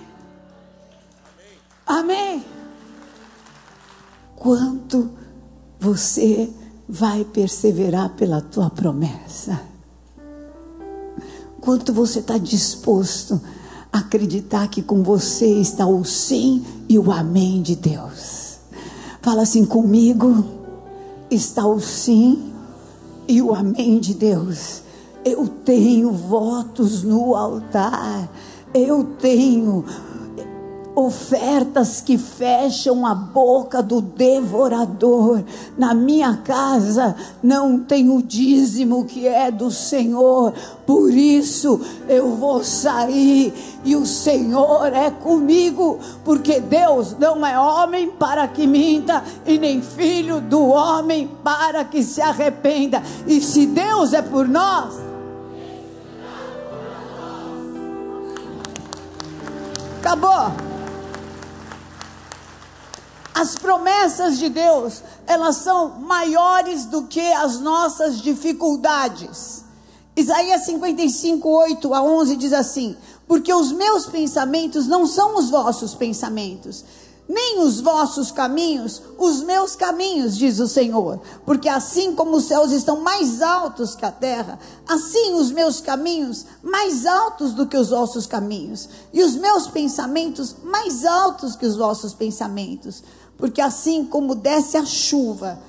Amém. 1.85 2.45
Quanto 4.35 5.11
você 5.79 6.49
vai 6.87 7.23
perseverar 7.25 8.09
pela 8.11 8.41
tua 8.41 8.69
promessa? 8.69 9.61
Quanto 11.59 11.93
você 11.93 12.19
está 12.19 12.37
disposto 12.37 13.39
a 13.91 13.99
acreditar 13.99 14.67
que 14.67 14.81
com 14.81 15.03
você 15.03 15.59
está 15.59 15.85
o 15.85 16.03
sim 16.03 16.65
e 16.89 16.97
o 16.97 17.11
amém 17.11 17.61
de 17.61 17.75
Deus? 17.75 18.57
Fala 19.21 19.43
assim 19.43 19.65
comigo: 19.65 20.45
está 21.31 21.65
o 21.65 21.79
sim 21.79 22.53
e 23.27 23.41
o 23.41 23.53
amém 23.53 23.99
de 23.99 24.13
Deus. 24.13 24.82
Eu 25.25 25.47
tenho 25.47 26.11
votos 26.11 27.03
no 27.03 27.35
altar. 27.35 28.29
Eu 28.73 29.03
tenho 29.03 29.85
ofertas 30.95 32.01
que 32.01 32.17
fecham 32.17 33.05
a 33.05 33.15
boca 33.15 33.81
do 33.81 34.01
devorador. 34.01 35.43
Na 35.77 35.93
minha 35.93 36.37
casa 36.37 37.15
não 37.41 37.79
tem 37.79 38.09
o 38.09 38.21
dízimo 38.21 39.05
que 39.05 39.27
é 39.27 39.49
do 39.49 39.71
Senhor, 39.71 40.53
por 40.85 41.11
isso 41.11 41.79
eu 42.07 42.35
vou 42.35 42.63
sair 42.63 43.53
e 43.83 43.95
o 43.95 44.05
Senhor 44.05 44.93
é 44.93 45.09
comigo, 45.09 45.99
porque 46.23 46.59
Deus 46.59 47.15
não 47.17 47.45
é 47.45 47.59
homem 47.59 48.09
para 48.11 48.47
que 48.47 48.67
minta 48.67 49.23
e 49.45 49.57
nem 49.57 49.81
filho 49.81 50.39
do 50.39 50.67
homem 50.67 51.29
para 51.43 51.83
que 51.83 52.03
se 52.03 52.21
arrependa. 52.21 53.01
E 53.27 53.41
se 53.41 53.65
Deus 53.65 54.13
é 54.13 54.21
por 54.21 54.47
nós, 54.47 55.12
acabou. 60.03 60.51
As 63.33 63.55
promessas 63.55 64.37
de 64.37 64.49
Deus, 64.49 65.01
elas 65.25 65.55
são 65.57 66.01
maiores 66.01 66.85
do 66.85 67.03
que 67.03 67.31
as 67.33 67.59
nossas 67.59 68.21
dificuldades. 68.21 69.63
Isaías 70.15 70.65
55, 70.65 71.49
8 71.49 71.93
a 71.93 72.03
11 72.03 72.35
diz 72.35 72.53
assim: 72.53 72.95
Porque 73.27 73.51
os 73.51 73.71
meus 73.71 74.05
pensamentos 74.05 74.85
não 74.85 75.07
são 75.07 75.37
os 75.37 75.49
vossos 75.49 75.95
pensamentos, 75.95 76.85
nem 77.27 77.61
os 77.61 77.79
vossos 77.79 78.31
caminhos, 78.31 79.01
os 79.17 79.41
meus 79.41 79.75
caminhos, 79.75 80.37
diz 80.37 80.59
o 80.59 80.67
Senhor. 80.67 81.21
Porque 81.45 81.69
assim 81.69 82.13
como 82.13 82.37
os 82.37 82.45
céus 82.45 82.71
estão 82.71 82.99
mais 82.99 83.41
altos 83.41 83.95
que 83.95 84.05
a 84.05 84.11
terra, 84.11 84.59
assim 84.87 85.33
os 85.33 85.51
meus 85.51 85.79
caminhos 85.79 86.45
mais 86.61 87.05
altos 87.05 87.53
do 87.53 87.65
que 87.65 87.77
os 87.77 87.89
vossos 87.89 88.25
caminhos, 88.25 88.89
e 89.13 89.23
os 89.23 89.35
meus 89.35 89.67
pensamentos 89.67 90.55
mais 90.63 91.05
altos 91.05 91.55
que 91.55 91.65
os 91.65 91.77
vossos 91.77 92.13
pensamentos. 92.13 93.03
Porque 93.37 93.61
assim 93.61 94.05
como 94.05 94.35
desce 94.35 94.77
a 94.77 94.85
chuva 94.85 95.59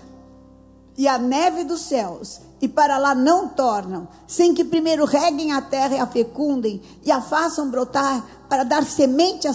e 0.96 1.08
a 1.08 1.18
neve 1.18 1.64
dos 1.64 1.82
céus, 1.82 2.40
e 2.64 2.68
para 2.68 2.96
lá 2.96 3.14
não 3.14 3.46
tornam, 3.46 4.08
sem 4.26 4.54
que 4.54 4.64
primeiro 4.64 5.04
reguem 5.04 5.52
a 5.52 5.60
terra 5.60 5.96
e 5.96 6.00
a 6.00 6.06
fecundem, 6.06 6.80
e 7.04 7.12
a 7.12 7.20
façam 7.20 7.68
brotar, 7.68 8.24
para 8.48 8.64
dar 8.64 8.84
semente 8.84 9.46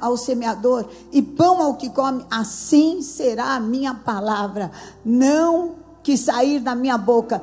ao 0.00 0.16
semeador 0.16 0.84
e 1.12 1.22
pão 1.22 1.62
ao 1.62 1.74
que 1.74 1.88
come, 1.90 2.26
assim 2.28 3.02
será 3.02 3.54
a 3.54 3.60
minha 3.60 3.94
palavra, 3.94 4.72
não 5.04 5.76
que 6.02 6.16
sair 6.16 6.58
da 6.58 6.74
minha 6.74 6.98
boca, 6.98 7.40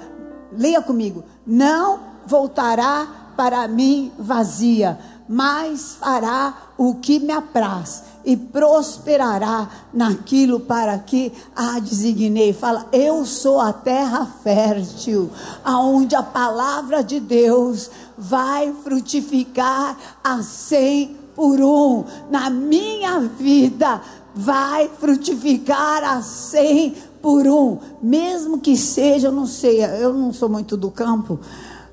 leia 0.52 0.82
comigo, 0.82 1.24
não 1.48 2.02
voltará 2.26 3.32
para 3.38 3.66
mim 3.66 4.12
vazia, 4.20 5.00
mas 5.30 5.94
fará 5.94 6.74
o 6.78 6.96
que 6.96 7.18
me 7.18 7.32
apraz 7.32 8.04
e 8.26 8.38
prosperará 8.38 9.70
naquilo 9.94 10.60
para 10.60 10.98
que 10.98 11.32
a 11.56 11.80
designei. 11.80 12.54
Fala, 12.54 12.88
eu 12.92 13.26
sou 13.26 13.60
a 13.60 13.74
terra 13.74 14.26
fértil, 14.44 15.30
aonde 15.64 16.16
a 16.16 16.24
palavra 16.24 17.04
de 17.04 17.20
Deus 17.20 17.90
vai 18.18 18.74
frutificar 18.84 19.98
a 20.24 20.42
cem 20.42 21.18
por 21.36 21.60
um. 21.60 22.04
Na 22.30 22.50
minha 22.50 23.20
vida 23.20 24.02
vai 24.36 24.90
frutificar 25.00 26.04
a 26.04 26.22
cem 26.22 26.96
por 27.22 27.48
um, 27.48 27.78
mesmo 28.02 28.60
que 28.60 28.76
seja, 28.76 29.30
eu 29.30 29.32
não 29.32 29.46
sei, 29.46 29.82
eu 29.82 30.14
não 30.14 30.34
sou 30.34 30.50
muito 30.50 30.76
do 30.76 30.92
campo, 30.92 31.40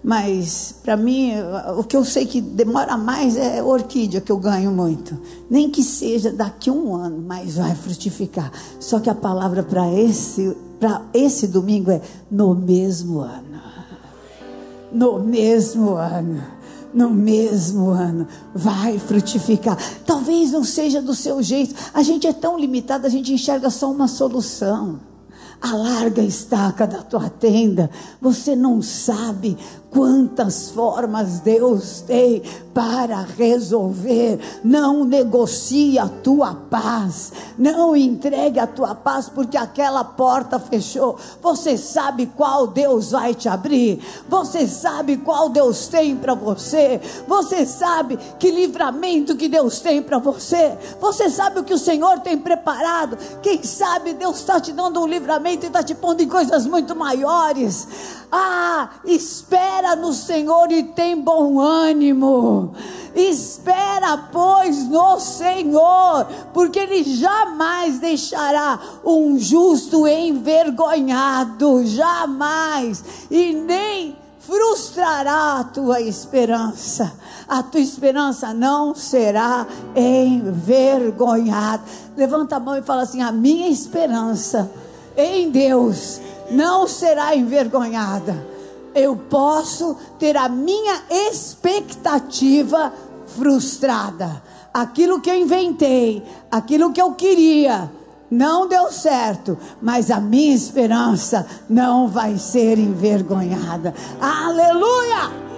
mas 0.02 0.74
para 0.82 0.96
mim, 0.96 1.32
o 1.76 1.84
que 1.84 1.96
eu 1.96 2.04
sei 2.04 2.24
que 2.24 2.40
demora 2.40 2.96
mais 2.96 3.36
é 3.36 3.62
orquídea, 3.62 4.20
que 4.20 4.32
eu 4.32 4.38
ganho 4.38 4.70
muito. 4.70 5.16
Nem 5.48 5.68
que 5.68 5.82
seja 5.82 6.32
daqui 6.32 6.70
a 6.70 6.72
um 6.72 6.94
ano, 6.94 7.22
mas 7.26 7.56
vai 7.56 7.74
frutificar. 7.74 8.50
Só 8.78 8.98
que 8.98 9.10
a 9.10 9.14
palavra 9.14 9.62
para 9.62 9.92
esse, 9.92 10.56
esse 11.12 11.46
domingo 11.46 11.90
é 11.90 12.00
no 12.30 12.54
mesmo 12.54 13.20
ano. 13.20 13.60
No 14.90 15.18
mesmo 15.20 15.94
ano. 15.94 16.42
No 16.92 17.10
mesmo 17.10 17.90
ano 17.90 18.26
vai 18.54 18.98
frutificar. 18.98 19.78
Talvez 20.04 20.50
não 20.50 20.64
seja 20.64 21.00
do 21.00 21.14
seu 21.14 21.42
jeito. 21.42 21.74
A 21.94 22.02
gente 22.02 22.26
é 22.26 22.32
tão 22.32 22.58
limitado, 22.58 23.06
a 23.06 23.10
gente 23.10 23.32
enxerga 23.32 23.70
só 23.70 23.90
uma 23.90 24.08
solução. 24.08 24.98
Alarga 25.60 26.22
a 26.22 26.24
estaca 26.24 26.86
da 26.86 27.02
tua 27.02 27.28
tenda. 27.28 27.90
Você 28.20 28.56
não 28.56 28.80
sabe 28.80 29.56
quantas 29.90 30.70
formas 30.70 31.40
Deus 31.40 32.00
tem 32.00 32.42
para 32.72 33.22
resolver. 33.22 34.38
Não 34.62 35.04
negocie 35.04 35.98
a 35.98 36.08
tua 36.08 36.54
paz. 36.54 37.32
Não 37.58 37.96
entregue 37.96 38.60
a 38.60 38.66
tua 38.66 38.94
paz 38.94 39.28
porque 39.28 39.56
aquela 39.56 40.04
porta 40.04 40.58
fechou. 40.58 41.18
Você 41.42 41.76
sabe 41.76 42.26
qual 42.26 42.66
Deus 42.66 43.10
vai 43.10 43.34
te 43.34 43.48
abrir. 43.48 44.00
Você 44.28 44.66
sabe 44.66 45.16
qual 45.16 45.48
Deus 45.48 45.88
tem 45.88 46.16
para 46.16 46.34
você. 46.34 47.00
Você 47.26 47.66
sabe 47.66 48.18
que 48.38 48.50
livramento 48.50 49.36
que 49.36 49.48
Deus 49.48 49.80
tem 49.80 50.02
para 50.02 50.18
você. 50.18 50.78
Você 51.00 51.28
sabe 51.28 51.60
o 51.60 51.64
que 51.64 51.74
o 51.74 51.78
Senhor 51.78 52.20
tem 52.20 52.38
preparado. 52.38 53.18
Quem 53.42 53.62
sabe 53.62 54.14
Deus 54.14 54.38
está 54.38 54.60
te 54.60 54.72
dando 54.72 55.00
um 55.00 55.06
livramento 55.06 55.66
e 55.66 55.68
está 55.68 55.82
te 55.82 55.94
pondo 55.94 56.22
em 56.22 56.28
coisas 56.28 56.66
muito 56.66 56.94
maiores. 56.94 57.88
Ah, 58.32 58.90
espera 59.80 59.96
no 59.96 60.12
Senhor 60.12 60.70
e 60.70 60.82
tem 60.82 61.18
bom 61.18 61.58
ânimo. 61.58 62.74
Espera, 63.14 64.28
pois, 64.30 64.88
no 64.88 65.18
Senhor, 65.18 66.26
porque 66.52 66.78
Ele 66.78 67.02
jamais 67.02 67.98
deixará 67.98 68.78
um 69.04 69.38
justo 69.38 70.06
envergonhado, 70.06 71.84
jamais, 71.86 73.02
e 73.30 73.52
nem 73.52 74.16
frustrará 74.38 75.60
a 75.60 75.64
tua 75.64 76.00
esperança. 76.00 77.12
A 77.48 77.62
tua 77.62 77.80
esperança 77.80 78.54
não 78.54 78.94
será 78.94 79.66
envergonhada. 79.96 81.82
Levanta 82.16 82.56
a 82.56 82.60
mão 82.60 82.76
e 82.76 82.82
fala 82.82 83.02
assim: 83.02 83.22
a 83.22 83.32
minha 83.32 83.68
esperança 83.68 84.70
em 85.16 85.50
Deus 85.50 86.20
não 86.50 86.86
será 86.86 87.34
envergonhada. 87.34 88.59
Eu 88.94 89.16
posso 89.16 89.96
ter 90.18 90.36
a 90.36 90.48
minha 90.48 91.02
expectativa 91.10 92.92
frustrada. 93.26 94.42
Aquilo 94.72 95.20
que 95.20 95.30
eu 95.30 95.36
inventei, 95.36 96.22
aquilo 96.50 96.92
que 96.92 97.00
eu 97.00 97.12
queria, 97.12 97.90
não 98.30 98.68
deu 98.68 98.92
certo, 98.92 99.58
mas 99.82 100.10
a 100.10 100.20
minha 100.20 100.54
esperança 100.54 101.46
não 101.68 102.06
vai 102.06 102.38
ser 102.38 102.78
envergonhada. 102.78 103.92
Aleluia! 104.20 105.50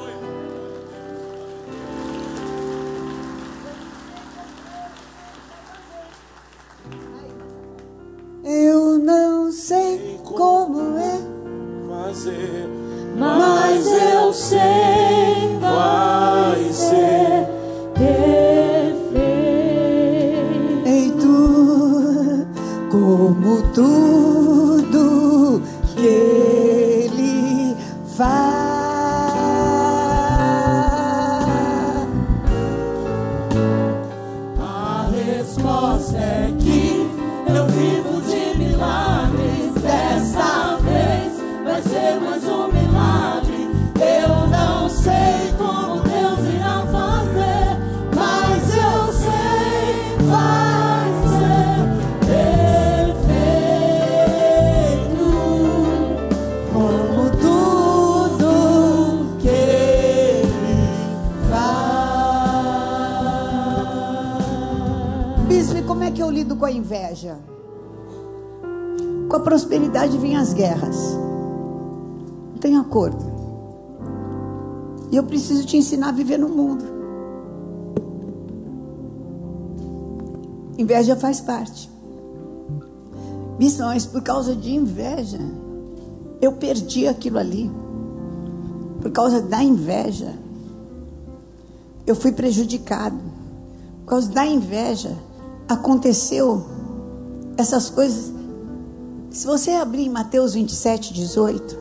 Eu 8.44 8.98
não 8.98 9.52
sei 9.52 10.18
como 10.24 10.98
é 10.98 11.20
fazer, 11.88 12.68
mas 13.16 13.86
eu 13.86 14.32
sei 14.32 15.58
vai 15.60 16.11
Com 69.32 69.36
a 69.36 69.40
prosperidade 69.40 70.18
vêm 70.18 70.36
as 70.36 70.52
guerras. 70.52 70.94
Não 72.52 72.58
tem 72.60 72.76
acordo. 72.76 73.24
E 75.10 75.16
eu 75.16 75.22
preciso 75.24 75.64
te 75.64 75.74
ensinar 75.74 76.10
a 76.10 76.12
viver 76.12 76.36
no 76.36 76.50
mundo. 76.50 76.84
Inveja 80.76 81.16
faz 81.16 81.40
parte. 81.40 81.90
Mas 83.58 84.04
por 84.04 84.20
causa 84.20 84.54
de 84.54 84.74
inveja, 84.74 85.40
eu 86.38 86.52
perdi 86.52 87.08
aquilo 87.08 87.38
ali. 87.38 87.70
Por 89.00 89.10
causa 89.12 89.40
da 89.40 89.62
inveja, 89.62 90.34
eu 92.06 92.14
fui 92.14 92.32
prejudicado. 92.32 93.16
Por 94.00 94.10
causa 94.10 94.28
da 94.28 94.44
inveja, 94.44 95.16
aconteceu 95.66 96.66
essas 97.56 97.88
coisas. 97.88 98.41
Se 99.32 99.46
você 99.46 99.70
abrir 99.70 100.10
Mateus 100.10 100.52
27, 100.52 101.14
18, 101.14 101.78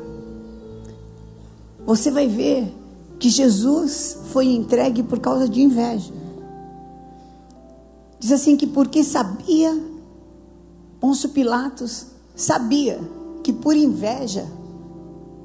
você 1.86 2.10
vai 2.10 2.26
ver 2.26 2.74
que 3.20 3.30
Jesus 3.30 4.18
foi 4.32 4.48
entregue 4.54 5.04
por 5.04 5.20
causa 5.20 5.50
de 5.50 5.62
inveja. 5.62 6.14
Diz 8.18 8.32
assim 8.32 8.56
que 8.56 8.66
porque 8.66 9.04
sabia, 9.04 9.78
Pôncio 11.02 11.28
Pilatos 11.30 12.06
sabia 12.34 13.02
que 13.44 13.52
por 13.52 13.76
inveja 13.76 14.48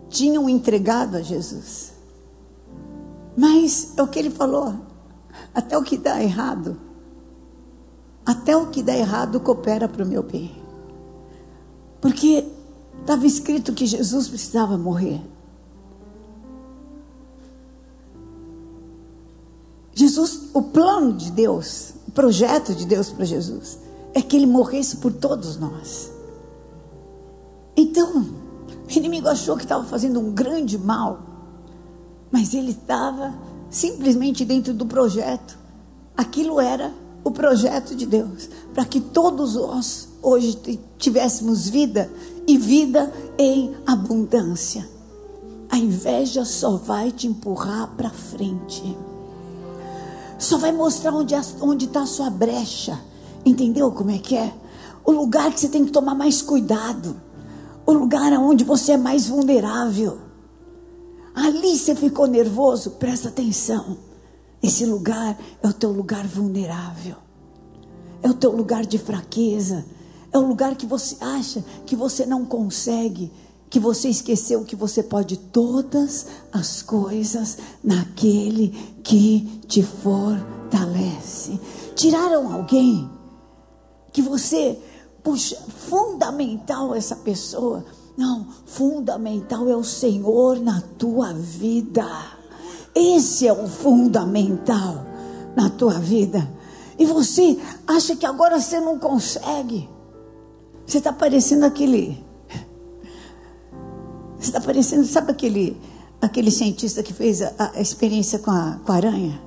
tinham 0.08 0.48
entregado 0.48 1.16
a 1.16 1.22
Jesus. 1.22 1.92
Mas 3.36 3.94
é 3.96 4.02
o 4.02 4.06
que 4.06 4.20
ele 4.20 4.30
falou, 4.30 4.74
até 5.52 5.76
o 5.76 5.82
que 5.82 5.98
dá 5.98 6.22
errado, 6.22 6.78
até 8.24 8.56
o 8.56 8.68
que 8.68 8.80
dá 8.80 8.96
errado 8.96 9.40
coopera 9.40 9.88
para 9.88 10.04
o 10.04 10.06
meu 10.06 10.22
bem. 10.22 10.55
Porque 12.06 12.46
estava 13.00 13.26
escrito 13.26 13.72
que 13.72 13.84
Jesus 13.84 14.28
precisava 14.28 14.78
morrer. 14.78 15.20
Jesus, 19.92 20.50
o 20.54 20.62
plano 20.62 21.14
de 21.14 21.32
Deus, 21.32 21.94
o 22.06 22.12
projeto 22.12 22.76
de 22.76 22.86
Deus 22.86 23.10
para 23.10 23.24
Jesus, 23.24 23.80
é 24.14 24.22
que 24.22 24.36
ele 24.36 24.46
morresse 24.46 24.98
por 24.98 25.12
todos 25.12 25.56
nós. 25.56 26.12
Então, 27.76 28.22
o 28.22 28.92
inimigo 28.96 29.28
achou 29.28 29.56
que 29.56 29.64
estava 29.64 29.82
fazendo 29.82 30.20
um 30.20 30.30
grande 30.30 30.78
mal, 30.78 31.18
mas 32.30 32.54
ele 32.54 32.70
estava 32.70 33.34
simplesmente 33.68 34.44
dentro 34.44 34.72
do 34.72 34.86
projeto. 34.86 35.58
Aquilo 36.16 36.60
era 36.60 36.94
o 37.24 37.32
projeto 37.32 37.96
de 37.96 38.06
Deus, 38.06 38.48
para 38.72 38.84
que 38.84 39.00
todos 39.00 39.56
nós 39.56 40.05
hoje 40.28 40.80
tivéssemos 40.98 41.68
vida 41.68 42.10
e 42.46 42.58
vida 42.58 43.12
em 43.38 43.74
abundância. 43.86 44.88
A 45.70 45.78
inveja 45.78 46.44
só 46.44 46.76
vai 46.76 47.10
te 47.10 47.26
empurrar 47.26 47.88
para 47.96 48.10
frente 48.10 48.96
só 50.38 50.58
vai 50.58 50.72
mostrar 50.72 51.14
onde 51.14 51.84
está 51.84 52.02
a 52.02 52.06
sua 52.06 52.28
brecha. 52.28 53.00
Entendeu 53.44 53.90
como 53.92 54.10
é 54.10 54.18
que 54.18 54.36
é? 54.36 54.52
O 55.04 55.12
lugar 55.12 55.52
que 55.52 55.60
você 55.60 55.68
tem 55.68 55.84
que 55.84 55.90
tomar 55.90 56.14
mais 56.14 56.42
cuidado. 56.42 57.16
O 57.86 57.92
lugar 57.92 58.32
onde 58.34 58.64
você 58.64 58.92
é 58.92 58.96
mais 58.96 59.26
vulnerável. 59.26 60.18
Ali 61.34 61.76
você 61.76 61.94
ficou 61.94 62.26
nervoso, 62.26 62.92
presta 62.92 63.28
atenção. 63.28 63.96
Esse 64.62 64.84
lugar 64.84 65.38
é 65.62 65.68
o 65.68 65.72
teu 65.72 65.90
lugar 65.90 66.26
vulnerável. 66.26 67.16
É 68.22 68.28
o 68.28 68.34
teu 68.34 68.50
lugar 68.50 68.84
de 68.84 68.98
fraqueza. 68.98 69.84
É 70.36 70.38
o 70.38 70.46
lugar 70.46 70.76
que 70.76 70.84
você 70.84 71.16
acha 71.18 71.64
que 71.86 71.96
você 71.96 72.26
não 72.26 72.44
consegue 72.44 73.32
que 73.70 73.80
você 73.80 74.10
esqueceu 74.10 74.66
que 74.66 74.76
você 74.76 75.02
pode 75.02 75.38
todas 75.38 76.26
as 76.52 76.82
coisas 76.82 77.56
naquele 77.82 78.68
que 79.02 79.62
te 79.66 79.82
fortalece. 79.82 81.58
Tiraram 81.94 82.52
alguém 82.52 83.10
que 84.12 84.20
você, 84.20 84.78
puxa, 85.24 85.56
fundamental 85.88 86.94
essa 86.94 87.16
pessoa. 87.16 87.82
Não, 88.14 88.46
fundamental 88.66 89.66
é 89.70 89.74
o 89.74 89.82
Senhor 89.82 90.60
na 90.60 90.82
tua 90.98 91.32
vida. 91.32 92.06
Esse 92.94 93.48
é 93.48 93.52
o 93.54 93.66
fundamental 93.66 95.06
na 95.56 95.70
tua 95.70 95.94
vida. 95.94 96.46
E 96.98 97.06
você 97.06 97.58
acha 97.86 98.14
que 98.14 98.26
agora 98.26 98.60
você 98.60 98.78
não 98.80 98.98
consegue. 98.98 99.95
Você 100.86 100.98
está 100.98 101.12
parecendo 101.12 101.66
aquele 101.66 102.24
Está 104.46 104.60
parecendo, 104.60 105.04
sabe 105.04 105.32
aquele, 105.32 105.76
aquele 106.22 106.52
cientista 106.52 107.02
que 107.02 107.12
fez 107.12 107.42
a, 107.42 107.72
a 107.74 107.80
experiência 107.80 108.38
com 108.38 108.50
a, 108.50 108.78
com 108.84 108.92
a 108.92 108.94
aranha? 108.94 109.42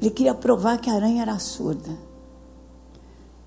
Ele 0.00 0.10
queria 0.10 0.34
provar 0.34 0.78
que 0.78 0.88
a 0.88 0.94
aranha 0.94 1.22
era 1.22 1.38
surda. 1.38 1.90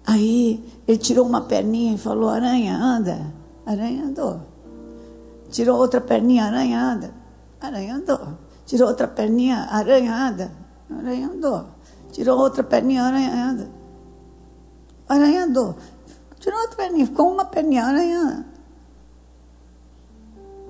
Aí 0.06 0.64
ele 0.88 0.98
tirou 0.98 1.26
uma 1.26 1.42
perninha 1.42 1.94
e 1.94 1.98
falou: 1.98 2.28
Aranha, 2.28 2.76
anda. 2.76 3.34
Aranha 3.66 4.04
andou. 4.06 4.42
Tirou 5.52 5.78
outra 5.78 6.02
perninha, 6.02 6.46
aranha, 6.46 6.82
anda. 6.82 7.14
Aranha 7.62 7.96
andou. 7.96 8.34
Tirou 8.66 8.88
outra 8.88 9.08
perninha, 9.08 9.68
aranha, 9.72 10.16
anda. 10.16 10.52
Aranha 10.90 11.28
andou. 11.28 11.66
Tirou 12.12 12.40
outra 12.40 12.64
perninha, 12.64 13.04
aranha, 13.04 13.52
anda. 13.52 13.72
Aranha 15.08 15.46
andou. 15.46 15.76
Tirou 16.40 16.60
outra 16.62 16.78
perninha, 16.78 17.06
ficou 17.06 17.32
uma 17.32 17.46
perninha, 17.46 17.86
aranha. 17.86 18.46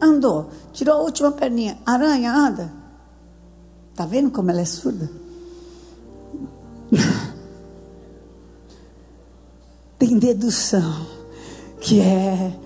Andou. 0.02 0.50
Tirou 0.74 0.96
a 0.96 1.02
última 1.02 1.32
perninha. 1.32 1.78
Aranha, 1.86 2.34
anda. 2.34 2.74
Tá 3.96 4.06
vendo 4.06 4.32
como 4.32 4.50
ela 4.50 4.62
é 4.62 4.66
surda? 4.66 5.12
Tem 10.00 10.18
dedução, 10.18 11.06
que 11.82 12.00
é 12.00 12.58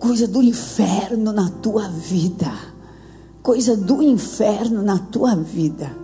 coisa 0.00 0.26
do 0.26 0.42
inferno 0.42 1.32
na 1.32 1.48
tua 1.48 1.88
vida. 1.88 2.52
Coisa 3.40 3.76
do 3.76 4.02
inferno 4.02 4.82
na 4.82 4.98
tua 4.98 5.36
vida. 5.36 5.96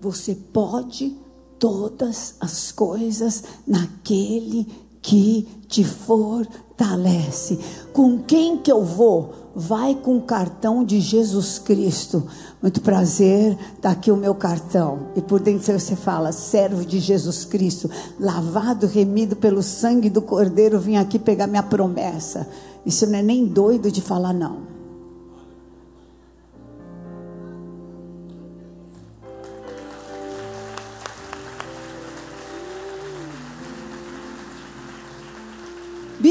Você 0.00 0.34
pode 0.34 1.16
todas 1.58 2.34
as 2.40 2.72
coisas 2.72 3.42
naquele 3.66 4.66
que 5.02 5.48
te 5.68 5.84
fortalece. 5.84 7.58
Com 7.92 8.18
quem 8.18 8.58
que 8.58 8.70
eu 8.70 8.84
vou? 8.84 9.34
Vai 9.54 9.94
com 9.94 10.16
o 10.16 10.22
cartão 10.22 10.84
de 10.84 11.00
Jesus 11.00 11.58
Cristo. 11.58 12.26
Muito 12.62 12.80
prazer, 12.80 13.56
está 13.74 13.90
aqui 13.90 14.10
o 14.10 14.16
meu 14.16 14.34
cartão. 14.34 15.08
E 15.16 15.22
por 15.22 15.40
dentro 15.40 15.78
você 15.78 15.96
fala, 15.96 16.32
servo 16.32 16.84
de 16.84 17.00
Jesus 17.00 17.44
Cristo, 17.44 17.90
lavado, 18.18 18.86
remido 18.86 19.36
pelo 19.36 19.62
sangue 19.62 20.10
do 20.10 20.22
Cordeiro, 20.22 20.78
vim 20.78 20.96
aqui 20.96 21.18
pegar 21.18 21.46
minha 21.46 21.62
promessa. 21.62 22.48
Isso 22.86 23.06
não 23.06 23.18
é 23.18 23.22
nem 23.22 23.46
doido 23.46 23.90
de 23.90 24.00
falar, 24.00 24.32
não. 24.32 24.77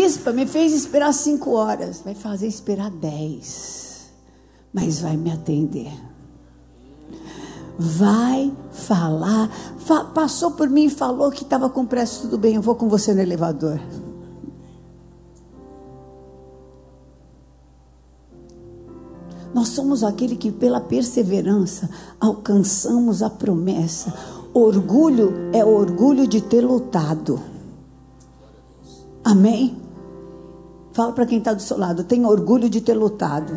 Bispa, 0.07 0.31
me 0.31 0.45
fez 0.45 0.71
esperar 0.71 1.13
cinco 1.13 1.51
horas. 1.51 1.99
Vai 1.99 2.15
fazer 2.15 2.47
esperar 2.47 2.89
dez. 2.89 4.05
Mas 4.71 5.01
vai 5.01 5.17
me 5.17 5.29
atender. 5.29 5.91
Vai 7.77 8.55
falar. 8.71 9.49
Fa 9.79 10.05
passou 10.05 10.51
por 10.51 10.69
mim 10.69 10.85
e 10.85 10.89
falou 10.89 11.29
que 11.29 11.43
estava 11.43 11.69
com 11.69 11.85
pressa. 11.85 12.21
Tudo 12.21 12.37
bem, 12.37 12.55
eu 12.55 12.61
vou 12.61 12.73
com 12.73 12.87
você 12.87 13.13
no 13.13 13.19
elevador. 13.19 13.81
Nós 19.53 19.67
somos 19.67 20.05
aquele 20.05 20.37
que, 20.37 20.53
pela 20.53 20.79
perseverança, 20.79 21.89
alcançamos 22.17 23.21
a 23.21 23.29
promessa. 23.29 24.13
Orgulho 24.53 25.51
é 25.51 25.65
orgulho 25.65 26.25
de 26.25 26.39
ter 26.39 26.61
lutado. 26.61 27.41
Amém? 29.21 29.86
Fala 30.97 31.13
para 31.13 31.27
quem 31.27 31.37
está 31.37 31.53
do 31.53 31.61
seu 31.61 31.77
lado. 31.77 32.03
Tenho 32.03 32.27
orgulho 32.27 32.67
de 32.67 32.81
ter 32.81 32.95
lutado. 32.95 33.53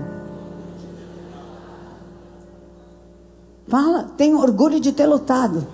Fala, 3.67 4.13
tenho 4.15 4.39
orgulho 4.39 4.79
de 4.79 4.93
ter 4.93 5.07
lutado. 5.07 5.67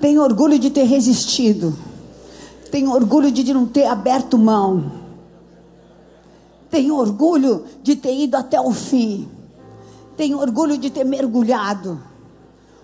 Tenho 0.00 0.22
orgulho 0.22 0.58
de 0.58 0.70
ter 0.70 0.84
resistido. 0.84 1.76
Tenho 2.70 2.94
orgulho 2.94 3.30
de 3.30 3.52
não 3.52 3.66
ter 3.66 3.84
aberto 3.84 4.38
mão. 4.38 4.90
Tenho 6.70 6.96
orgulho 6.96 7.66
de 7.82 7.94
ter 7.94 8.14
ido 8.14 8.38
até 8.38 8.58
o 8.58 8.72
fim. 8.72 9.28
Tenho 10.16 10.38
orgulho 10.38 10.78
de 10.78 10.88
ter 10.88 11.04
mergulhado. 11.04 12.00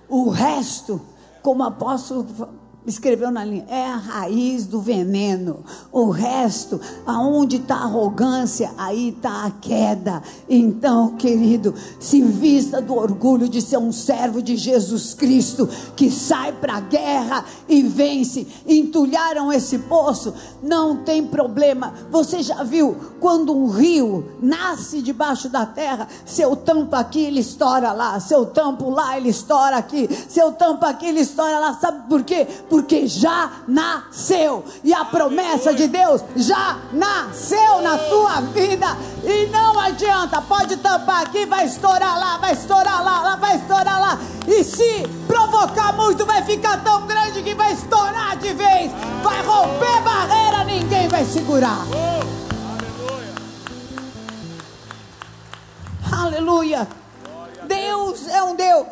O 0.06 0.28
resto, 0.28 1.00
como 1.42 1.62
apóstolo 1.62 2.26
escreveu 2.86 3.30
na 3.30 3.44
linha, 3.44 3.64
é 3.68 3.86
a 3.86 3.96
raiz 3.96 4.66
do 4.66 4.80
veneno. 4.80 5.64
O 5.90 6.10
resto, 6.10 6.80
aonde 7.04 7.56
está 7.56 7.76
a 7.76 7.84
arrogância, 7.84 8.70
aí 8.78 9.08
está 9.08 9.44
a 9.44 9.50
queda. 9.50 10.22
Então, 10.48 11.16
querido, 11.16 11.74
se 11.98 12.22
vista 12.22 12.80
do 12.80 12.94
orgulho 12.94 13.48
de 13.48 13.60
ser 13.60 13.78
um 13.78 13.92
servo 13.92 14.40
de 14.40 14.56
Jesus 14.56 15.14
Cristo, 15.14 15.68
que 15.96 16.10
sai 16.10 16.52
para 16.52 16.76
a 16.76 16.80
guerra 16.80 17.44
e 17.68 17.82
vence. 17.82 18.46
Entulharam 18.66 19.52
esse 19.52 19.78
poço, 19.80 20.32
não 20.62 20.98
tem 20.98 21.26
problema. 21.26 21.92
Você 22.10 22.42
já 22.42 22.62
viu 22.62 22.96
quando 23.20 23.52
um 23.52 23.68
rio 23.68 24.24
nasce 24.40 25.02
debaixo 25.02 25.48
da 25.48 25.66
terra, 25.66 26.06
seu 26.24 26.54
tampa 26.54 26.98
aqui, 26.98 27.20
ele 27.20 27.40
estoura 27.40 27.92
lá, 27.92 28.18
seu 28.20 28.46
tampo 28.46 28.90
lá, 28.90 29.16
ele 29.16 29.30
estoura 29.30 29.76
aqui, 29.76 30.08
seu 30.28 30.52
tampa 30.52 30.88
aqui, 30.88 31.06
ele 31.06 31.20
estoura 31.20 31.58
lá. 31.58 31.74
Sabe 31.74 32.08
por 32.08 32.22
quê? 32.22 32.46
Já 33.06 33.50
nasceu. 33.66 34.64
E 34.82 34.92
a 34.92 35.04
promessa 35.04 35.72
de 35.72 35.88
Deus 35.88 36.22
já 36.34 36.78
nasceu 36.92 37.82
na 37.82 37.98
tua 37.98 38.40
vida. 38.40 38.86
E 39.24 39.46
não 39.46 39.78
adianta, 39.78 40.40
pode 40.42 40.76
tampar 40.76 41.22
aqui, 41.22 41.46
vai 41.46 41.66
estourar 41.66 42.18
lá, 42.18 42.38
vai 42.38 42.52
estourar 42.52 43.04
lá, 43.04 43.20
lá 43.20 43.36
vai 43.36 43.56
estourar 43.56 44.00
lá. 44.00 44.18
E 44.46 44.64
se 44.64 45.02
provocar 45.26 45.92
muito, 45.92 46.24
vai 46.24 46.42
ficar 46.42 46.82
tão 46.82 47.06
grande 47.06 47.42
que 47.42 47.54
vai 47.54 47.72
estourar 47.72 48.36
de 48.36 48.52
vez. 48.52 48.92
Vai 49.22 49.42
romper 49.42 50.02
barreira, 50.02 50.64
ninguém 50.64 51.08
vai 51.08 51.24
segurar. 51.24 51.86
Aleluia. 56.12 56.88
Deus 57.66 58.28
é 58.28 58.42
um 58.42 58.54
Deus 58.54 58.86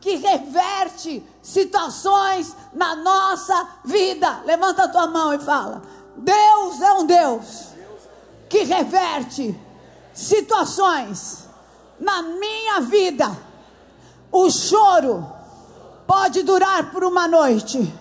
que 0.00 0.16
reverte 0.16 1.22
situações 1.42 2.54
na 2.74 2.96
nossa 2.96 3.68
vida. 3.84 4.42
Levanta 4.44 4.84
a 4.84 4.88
tua 4.88 5.06
mão 5.06 5.32
e 5.32 5.38
fala: 5.38 5.82
Deus 6.16 6.80
é 6.80 6.92
um 6.94 7.06
Deus 7.06 7.68
que 8.48 8.64
reverte 8.64 9.58
situações 10.12 11.44
na 11.98 12.22
minha 12.22 12.80
vida. 12.80 13.30
O 14.30 14.50
choro 14.50 15.26
pode 16.06 16.42
durar 16.42 16.90
por 16.90 17.04
uma 17.04 17.26
noite, 17.28 17.92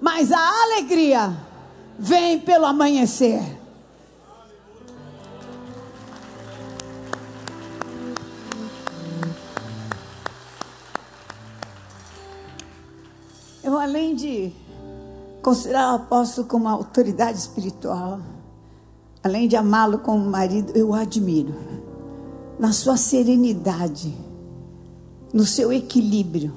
mas 0.00 0.32
a 0.32 0.62
alegria 0.62 1.32
vem 1.98 2.40
pelo 2.40 2.66
amanhecer. 2.66 3.53
Eu, 13.74 13.80
além 13.80 14.14
de 14.14 14.52
considerar 15.42 15.90
o 15.90 15.96
apóstolo 15.96 16.46
como 16.46 16.66
uma 16.66 16.74
autoridade 16.74 17.36
espiritual, 17.38 18.20
além 19.20 19.48
de 19.48 19.56
amá-lo 19.56 19.98
como 19.98 20.24
marido, 20.24 20.70
eu 20.76 20.90
o 20.90 20.94
admiro 20.94 21.52
na 22.56 22.72
sua 22.72 22.96
serenidade, 22.96 24.16
no 25.32 25.44
seu 25.44 25.72
equilíbrio. 25.72 26.52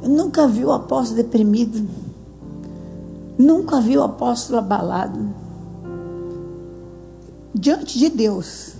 Eu 0.00 0.08
nunca 0.08 0.46
vi 0.46 0.64
o 0.64 0.70
apóstolo 0.70 1.20
deprimido, 1.20 1.84
nunca 3.36 3.80
vi 3.80 3.98
o 3.98 4.04
apóstolo 4.04 4.60
abalado. 4.60 5.34
Diante 7.52 7.98
de 7.98 8.08
Deus. 8.08 8.74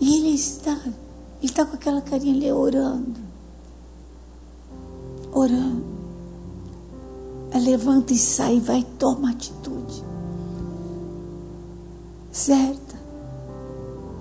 E 0.00 0.18
ele 0.18 0.34
está 0.36 0.78
ele 1.44 1.50
está 1.50 1.66
com 1.66 1.74
aquela 1.74 2.00
carinha 2.00 2.34
ali 2.34 2.50
orando. 2.50 3.20
Orando. 5.30 5.84
Ela 7.50 7.62
levanta 7.62 8.14
e 8.14 8.16
sai, 8.16 8.58
vai, 8.60 8.82
toma 8.98 9.30
atitude. 9.30 10.02
Certa. 12.32 12.98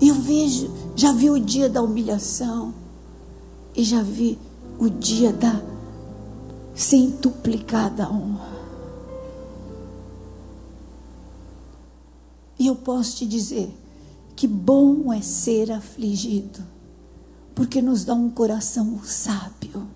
Eu 0.01 0.15
vejo, 0.15 0.69
já 0.97 1.13
vi 1.13 1.29
o 1.29 1.39
dia 1.39 1.69
da 1.69 1.81
humilhação. 1.81 2.73
E 3.73 3.86
já 3.86 4.03
vi 4.03 4.38
o 4.77 4.89
dia 4.89 5.31
da 5.31 5.62
centuplicada 6.75 8.12
honra. 8.12 8.51
E 12.59 12.67
eu 12.67 12.75
posso 12.75 13.15
te 13.15 13.25
dizer 13.25 13.73
que 14.36 14.45
bom 14.45 15.13
é 15.13 15.21
ser 15.21 15.71
afligido 15.71 16.73
porque 17.55 17.81
nos 17.81 18.03
dá 18.03 18.13
um 18.13 18.29
coração 18.29 18.99
sábio. 19.03 19.87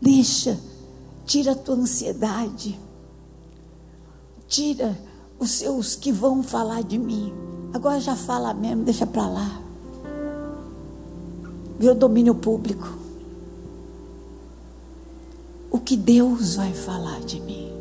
Deixa, 0.00 0.58
tira 1.26 1.52
a 1.52 1.54
tua 1.54 1.76
ansiedade, 1.76 2.78
tira 4.48 4.98
os 5.38 5.50
seus 5.50 5.94
que 5.94 6.12
vão 6.12 6.42
falar 6.42 6.82
de 6.82 6.98
mim. 6.98 7.32
Agora 7.72 8.00
já 8.00 8.16
fala 8.16 8.52
mesmo, 8.52 8.84
deixa 8.84 9.06
para 9.06 9.26
lá. 9.26 9.62
O 11.80 11.94
domínio 11.94 12.34
público. 12.34 12.86
O 15.70 15.78
que 15.78 15.96
Deus 15.96 16.56
vai 16.56 16.74
falar 16.74 17.20
de 17.20 17.40
mim? 17.40 17.72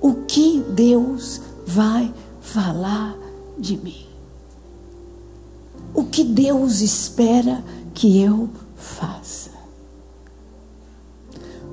O 0.00 0.24
que 0.26 0.60
Deus 0.60 1.40
vai 1.66 2.12
falar 2.40 3.16
de 3.58 3.76
mim? 3.78 4.13
O 5.94 6.04
que 6.04 6.24
Deus 6.24 6.80
espera 6.80 7.64
que 7.94 8.20
eu 8.20 8.50
faça. 8.76 9.50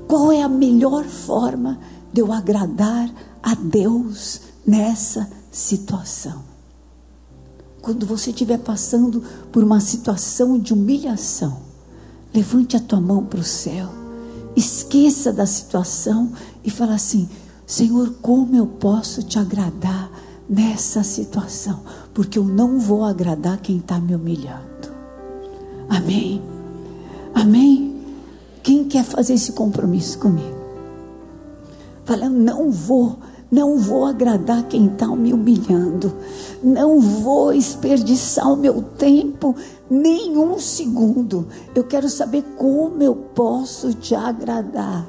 Qual 0.07 0.31
é 0.31 0.43
a 0.43 0.49
melhor 0.49 1.05
forma 1.05 1.79
de 2.13 2.21
eu 2.21 2.31
agradar 2.31 3.11
a 3.41 3.55
Deus 3.55 4.41
nessa 4.65 5.29
situação? 5.51 6.43
Quando 7.81 8.05
você 8.05 8.29
estiver 8.29 8.59
passando 8.59 9.23
por 9.51 9.63
uma 9.63 9.79
situação 9.79 10.59
de 10.59 10.71
humilhação, 10.71 11.59
levante 12.33 12.77
a 12.77 12.79
tua 12.79 13.01
mão 13.01 13.25
para 13.25 13.39
o 13.39 13.43
céu, 13.43 13.89
esqueça 14.55 15.33
da 15.33 15.47
situação 15.47 16.31
e 16.63 16.69
fala 16.69 16.93
assim: 16.93 17.27
Senhor, 17.65 18.13
como 18.21 18.55
eu 18.55 18.67
posso 18.67 19.23
te 19.23 19.39
agradar 19.39 20.11
nessa 20.51 21.01
situação? 21.03 21.79
porque 22.13 22.37
eu 22.37 22.43
não 22.43 22.79
vou 22.79 23.03
agradar 23.03 23.59
quem 23.59 23.77
está 23.77 23.99
me 23.99 24.15
humilhando. 24.15 24.91
Amém? 25.89 26.41
Amém? 27.33 27.95
Quem 28.63 28.83
quer 28.85 29.03
fazer 29.03 29.33
esse 29.33 29.53
compromisso 29.53 30.19
comigo? 30.19 30.61
Falando, 32.05 32.35
não 32.35 32.69
vou, 32.69 33.17
não 33.49 33.77
vou 33.77 34.05
agradar 34.05 34.63
quem 34.63 34.87
está 34.87 35.07
me 35.07 35.33
humilhando, 35.33 36.13
não 36.61 36.99
vou 36.99 37.53
desperdiçar 37.53 38.51
o 38.51 38.57
meu 38.57 38.81
tempo 38.81 39.55
nem 39.89 40.37
um 40.37 40.59
segundo. 40.59 41.47
Eu 41.73 41.83
quero 41.83 42.09
saber 42.09 42.43
como 42.57 43.01
eu 43.01 43.15
posso 43.15 43.93
te 43.93 44.13
agradar, 44.13 45.07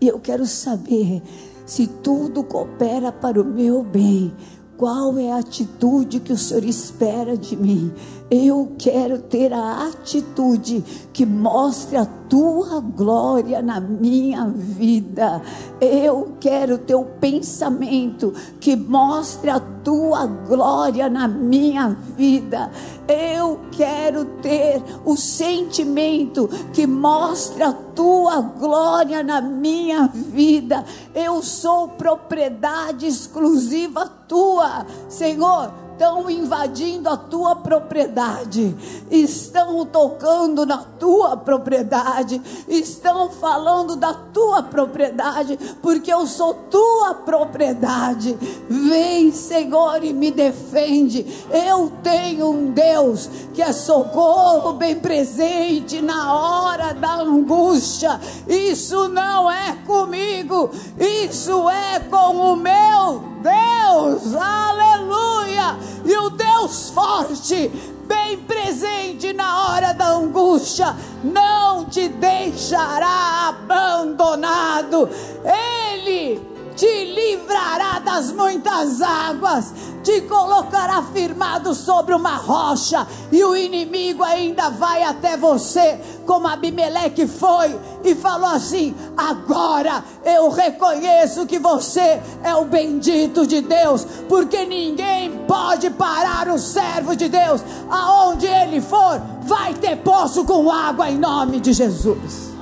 e 0.00 0.08
eu 0.08 0.18
quero 0.20 0.46
saber 0.46 1.22
se 1.66 1.86
tudo 1.86 2.44
coopera 2.44 3.10
para 3.10 3.40
o 3.40 3.44
meu 3.44 3.82
bem 3.82 4.32
qual 4.76 5.16
é 5.18 5.32
a 5.32 5.38
atitude 5.38 6.20
que 6.20 6.32
o 6.32 6.38
Senhor 6.38 6.64
espera 6.64 7.36
de 7.36 7.56
mim? 7.56 7.92
Eu 8.30 8.72
quero 8.78 9.18
ter 9.18 9.52
a 9.52 9.86
atitude 9.86 10.82
que 11.12 11.26
mostre 11.26 11.98
a 11.98 12.06
tua 12.06 12.80
glória 12.80 13.60
na 13.60 13.78
minha 13.80 14.46
vida. 14.46 15.42
Eu 15.78 16.34
quero 16.40 16.78
ter 16.78 16.94
o 16.94 17.04
pensamento 17.04 18.32
que 18.60 18.74
mostre 18.74 19.50
a 19.50 19.60
tua 19.60 20.26
glória 20.26 21.10
na 21.10 21.28
minha 21.28 21.90
vida. 22.16 22.70
Eu 23.06 23.60
quero 23.70 24.24
ter 24.40 24.82
o 25.04 25.16
sentimento 25.16 26.48
que 26.72 26.86
mostre 26.86 27.62
a 27.62 27.72
tua 27.72 28.40
glória 28.40 29.22
na 29.22 29.42
minha 29.42 30.06
vida. 30.06 30.82
Eu 31.14 31.42
sou 31.42 31.88
propriedade 31.88 33.06
exclusiva 33.06 34.10
tua, 34.26 34.86
Senhor 35.10 35.83
estão 35.94 36.28
invadindo 36.28 37.08
a 37.08 37.16
tua 37.16 37.54
propriedade, 37.54 38.76
estão 39.10 39.86
tocando 39.86 40.66
na 40.66 40.78
tua 40.78 41.36
propriedade, 41.36 42.42
estão 42.68 43.30
falando 43.30 43.94
da 43.94 44.12
tua 44.12 44.64
propriedade, 44.64 45.56
porque 45.80 46.12
eu 46.12 46.26
sou 46.26 46.54
tua 46.68 47.14
propriedade. 47.14 48.36
Vem, 48.68 49.30
Senhor, 49.30 50.02
e 50.02 50.12
me 50.12 50.32
defende. 50.32 51.24
Eu 51.50 51.92
tenho 52.02 52.50
um 52.50 52.72
Deus 52.72 53.30
que 53.54 53.62
é 53.62 53.72
socorro 53.72 54.72
bem 54.72 54.96
presente 54.96 56.02
na 56.02 56.34
hora 56.34 56.92
da 56.92 57.20
angústia. 57.20 58.20
Isso 58.48 59.08
não 59.08 59.48
é 59.48 59.76
comigo, 59.86 60.70
isso 60.98 61.70
é 61.70 62.00
com 62.00 62.52
o 62.52 62.56
meu 62.56 63.33
Deus, 63.44 64.34
aleluia! 64.34 65.76
E 66.02 66.16
o 66.16 66.30
Deus 66.30 66.88
forte, 66.88 67.68
bem 68.06 68.38
presente 68.38 69.34
na 69.34 69.66
hora 69.68 69.92
da 69.92 70.12
angústia 70.12 70.96
não 71.22 71.84
te 71.84 72.08
deixará 72.08 73.48
abandonado. 73.50 75.10
Ele 75.44 76.40
te 76.76 77.04
livrará 77.04 78.00
das 78.00 78.32
muitas 78.32 79.00
águas, 79.00 79.72
te 80.02 80.20
colocará 80.22 81.02
firmado 81.02 81.74
sobre 81.74 82.14
uma 82.14 82.36
rocha, 82.36 83.06
e 83.30 83.42
o 83.44 83.56
inimigo 83.56 84.22
ainda 84.22 84.70
vai 84.70 85.02
até 85.02 85.36
você, 85.36 85.98
como 86.26 86.48
Abimeleque 86.48 87.26
foi 87.26 87.78
e 88.02 88.14
falou 88.14 88.50
assim: 88.50 88.94
Agora 89.16 90.04
eu 90.24 90.50
reconheço 90.50 91.46
que 91.46 91.58
você 91.58 92.20
é 92.42 92.54
o 92.54 92.64
bendito 92.64 93.46
de 93.46 93.60
Deus, 93.60 94.06
porque 94.28 94.64
ninguém 94.64 95.44
pode 95.46 95.90
parar 95.90 96.48
o 96.48 96.58
servo 96.58 97.14
de 97.14 97.28
Deus, 97.28 97.62
aonde 97.90 98.46
ele 98.46 98.80
for, 98.80 99.20
vai 99.42 99.74
ter 99.74 99.96
poço 99.96 100.44
com 100.44 100.70
água 100.70 101.10
em 101.10 101.18
nome 101.18 101.60
de 101.60 101.72
Jesus. 101.72 102.53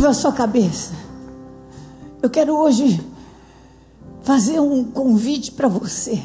Curva 0.00 0.08
a 0.08 0.14
sua 0.14 0.32
cabeça. 0.32 0.92
Eu 2.22 2.30
quero 2.30 2.56
hoje 2.56 2.98
fazer 4.22 4.58
um 4.58 4.82
convite 4.82 5.52
para 5.52 5.68
você 5.68 6.22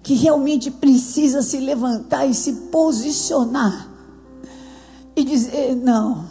que 0.00 0.14
realmente 0.14 0.70
precisa 0.70 1.42
se 1.42 1.58
levantar 1.58 2.24
e 2.24 2.32
se 2.32 2.52
posicionar 2.70 3.88
e 5.16 5.24
dizer: 5.24 5.74
não, 5.74 6.24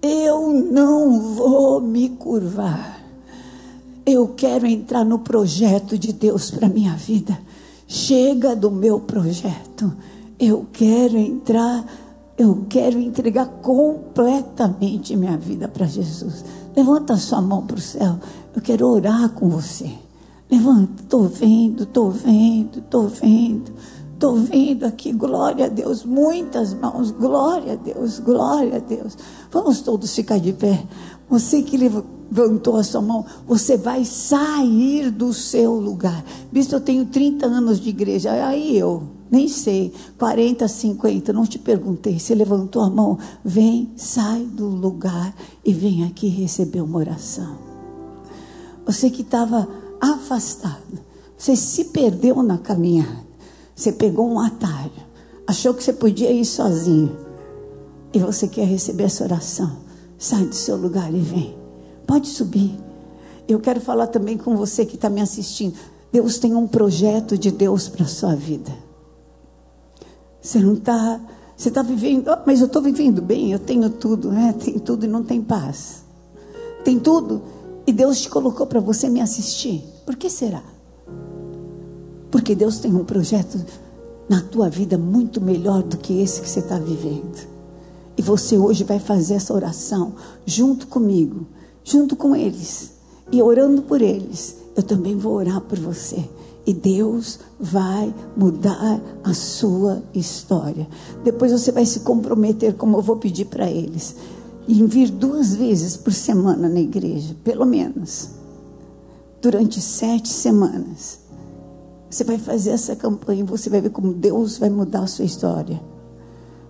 eu 0.00 0.54
não 0.54 1.34
vou 1.34 1.82
me 1.82 2.08
curvar. 2.08 3.02
Eu 4.06 4.28
quero 4.28 4.66
entrar 4.66 5.04
no 5.04 5.18
projeto 5.18 5.98
de 5.98 6.14
Deus 6.14 6.50
para 6.50 6.66
minha 6.66 6.94
vida. 6.94 7.38
Chega 7.86 8.56
do 8.56 8.70
meu 8.70 9.00
projeto. 9.00 9.92
Eu 10.40 10.66
quero 10.72 11.18
entrar 11.18 11.84
eu 12.38 12.64
quero 12.68 13.00
entregar 13.00 13.46
completamente 13.60 15.16
minha 15.16 15.36
vida 15.36 15.66
para 15.66 15.86
Jesus. 15.86 16.44
Levanta 16.76 17.16
sua 17.16 17.42
mão 17.42 17.66
para 17.66 17.76
o 17.76 17.80
céu. 17.80 18.16
Eu 18.54 18.62
quero 18.62 18.86
orar 18.86 19.30
com 19.30 19.48
você. 19.48 19.90
Levanta, 20.48 21.02
estou 21.02 21.24
vendo, 21.24 21.82
estou 21.82 22.12
vendo, 22.12 22.78
estou 22.78 23.08
vendo. 23.08 23.72
Estou 24.14 24.36
vendo 24.36 24.84
aqui, 24.84 25.12
glória 25.12 25.66
a 25.66 25.68
Deus, 25.68 26.04
muitas 26.04 26.74
mãos, 26.74 27.12
glória 27.12 27.74
a 27.74 27.76
Deus, 27.76 28.18
glória 28.18 28.76
a 28.76 28.80
Deus. 28.80 29.16
Vamos 29.50 29.80
todos 29.80 30.14
ficar 30.14 30.38
de 30.38 30.52
pé. 30.52 30.84
Você 31.28 31.62
que 31.62 31.76
levantou 31.76 32.76
a 32.76 32.82
sua 32.82 33.00
mão, 33.00 33.24
você 33.46 33.76
vai 33.76 34.04
sair 34.04 35.10
do 35.10 35.32
seu 35.32 35.74
lugar. 35.74 36.24
Visto, 36.50 36.72
eu 36.72 36.80
tenho 36.80 37.06
30 37.06 37.46
anos 37.46 37.80
de 37.80 37.90
igreja, 37.90 38.32
aí 38.44 38.76
eu 38.76 39.17
nem 39.30 39.48
sei, 39.48 39.92
40, 40.18 40.66
50, 40.66 41.32
não 41.32 41.46
te 41.46 41.58
perguntei. 41.58 42.18
Você 42.18 42.34
levantou 42.34 42.82
a 42.82 42.90
mão, 42.90 43.18
vem, 43.44 43.90
sai 43.96 44.44
do 44.44 44.66
lugar 44.66 45.34
e 45.64 45.72
vem 45.72 46.04
aqui 46.04 46.28
receber 46.28 46.80
uma 46.80 46.98
oração. 46.98 47.56
Você 48.86 49.10
que 49.10 49.22
estava 49.22 49.68
afastado, 50.00 50.98
você 51.36 51.54
se 51.54 51.86
perdeu 51.86 52.42
na 52.42 52.58
caminhada, 52.58 53.26
você 53.74 53.92
pegou 53.92 54.28
um 54.28 54.40
atalho, 54.40 54.90
achou 55.46 55.74
que 55.74 55.84
você 55.84 55.92
podia 55.92 56.32
ir 56.32 56.44
sozinho 56.44 57.16
e 58.12 58.18
você 58.18 58.48
quer 58.48 58.66
receber 58.66 59.04
essa 59.04 59.24
oração. 59.24 59.78
Sai 60.18 60.44
do 60.44 60.54
seu 60.54 60.76
lugar 60.76 61.14
e 61.14 61.20
vem. 61.20 61.56
Pode 62.06 62.26
subir. 62.28 62.76
Eu 63.46 63.60
quero 63.60 63.80
falar 63.80 64.08
também 64.08 64.36
com 64.36 64.56
você 64.56 64.84
que 64.84 64.96
está 64.96 65.08
me 65.08 65.20
assistindo. 65.20 65.76
Deus 66.10 66.38
tem 66.38 66.54
um 66.54 66.66
projeto 66.66 67.36
de 67.36 67.50
Deus 67.50 67.88
para 67.88 68.06
sua 68.06 68.34
vida. 68.34 68.87
Você 70.40 70.58
não 70.58 70.74
está. 70.74 71.20
Você 71.56 71.68
está 71.68 71.82
vivendo. 71.82 72.28
Oh, 72.28 72.38
mas 72.46 72.60
eu 72.60 72.66
estou 72.66 72.80
vivendo 72.80 73.20
bem, 73.20 73.52
eu 73.52 73.58
tenho 73.58 73.90
tudo, 73.90 74.30
né? 74.30 74.52
Tem 74.52 74.78
tudo 74.78 75.04
e 75.04 75.08
não 75.08 75.22
tem 75.22 75.42
paz. 75.42 76.02
Tem 76.84 76.98
tudo. 76.98 77.42
E 77.86 77.92
Deus 77.92 78.20
te 78.20 78.28
colocou 78.28 78.66
para 78.66 78.80
você 78.80 79.08
me 79.08 79.20
assistir. 79.20 79.82
Por 80.06 80.16
que 80.16 80.30
será? 80.30 80.62
Porque 82.30 82.54
Deus 82.54 82.78
tem 82.78 82.94
um 82.94 83.04
projeto 83.04 83.64
na 84.28 84.42
tua 84.42 84.68
vida 84.68 84.98
muito 84.98 85.40
melhor 85.40 85.82
do 85.82 85.96
que 85.96 86.20
esse 86.20 86.40
que 86.40 86.48
você 86.48 86.60
está 86.60 86.78
vivendo. 86.78 87.48
E 88.16 88.22
você 88.22 88.58
hoje 88.58 88.84
vai 88.84 88.98
fazer 88.98 89.34
essa 89.34 89.54
oração 89.54 90.14
junto 90.44 90.86
comigo, 90.86 91.46
junto 91.82 92.14
com 92.14 92.36
eles. 92.36 92.92
E 93.32 93.42
orando 93.42 93.82
por 93.82 94.02
eles, 94.02 94.56
eu 94.76 94.82
também 94.82 95.16
vou 95.16 95.34
orar 95.34 95.60
por 95.60 95.78
você 95.78 96.28
e 96.68 96.74
Deus 96.74 97.40
vai 97.58 98.14
mudar 98.36 99.00
a 99.24 99.32
sua 99.32 100.02
história. 100.12 100.86
Depois 101.24 101.50
você 101.50 101.72
vai 101.72 101.86
se 101.86 102.00
comprometer, 102.00 102.74
como 102.74 102.98
eu 102.98 103.02
vou 103.02 103.16
pedir 103.16 103.46
para 103.46 103.70
eles, 103.70 104.14
em 104.68 104.84
vir 104.84 105.10
duas 105.10 105.54
vezes 105.54 105.96
por 105.96 106.12
semana 106.12 106.68
na 106.68 106.78
igreja, 106.78 107.34
pelo 107.42 107.64
menos, 107.64 108.28
durante 109.40 109.80
sete 109.80 110.28
semanas. 110.28 111.20
Você 112.10 112.22
vai 112.22 112.36
fazer 112.36 112.72
essa 112.72 112.94
campanha 112.94 113.40
e 113.40 113.46
você 113.46 113.70
vai 113.70 113.80
ver 113.80 113.90
como 113.90 114.12
Deus 114.12 114.58
vai 114.58 114.68
mudar 114.68 115.04
a 115.04 115.06
sua 115.06 115.24
história. 115.24 115.80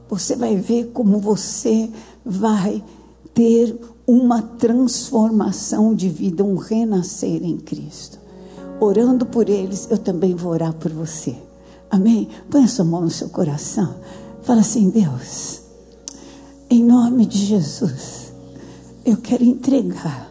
Você 0.08 0.36
vai 0.36 0.54
ver 0.54 0.92
como 0.92 1.18
você 1.18 1.90
vai 2.24 2.84
ter 3.34 3.76
uma 4.06 4.42
transformação 4.42 5.92
de 5.92 6.08
vida, 6.08 6.44
um 6.44 6.54
renascer 6.54 7.42
em 7.42 7.56
Cristo 7.56 8.27
orando 8.80 9.26
por 9.26 9.48
eles, 9.48 9.88
eu 9.90 9.98
também 9.98 10.34
vou 10.34 10.52
orar 10.52 10.72
por 10.72 10.92
você. 10.92 11.36
Amém? 11.90 12.28
Põe 12.50 12.64
a 12.64 12.68
sua 12.68 12.84
mão 12.84 13.02
no 13.02 13.10
seu 13.10 13.28
coração. 13.28 13.94
Fala 14.42 14.60
assim: 14.60 14.90
Deus, 14.90 15.60
em 16.70 16.84
nome 16.84 17.26
de 17.26 17.38
Jesus, 17.38 18.32
eu 19.04 19.16
quero 19.16 19.44
entregar 19.44 20.30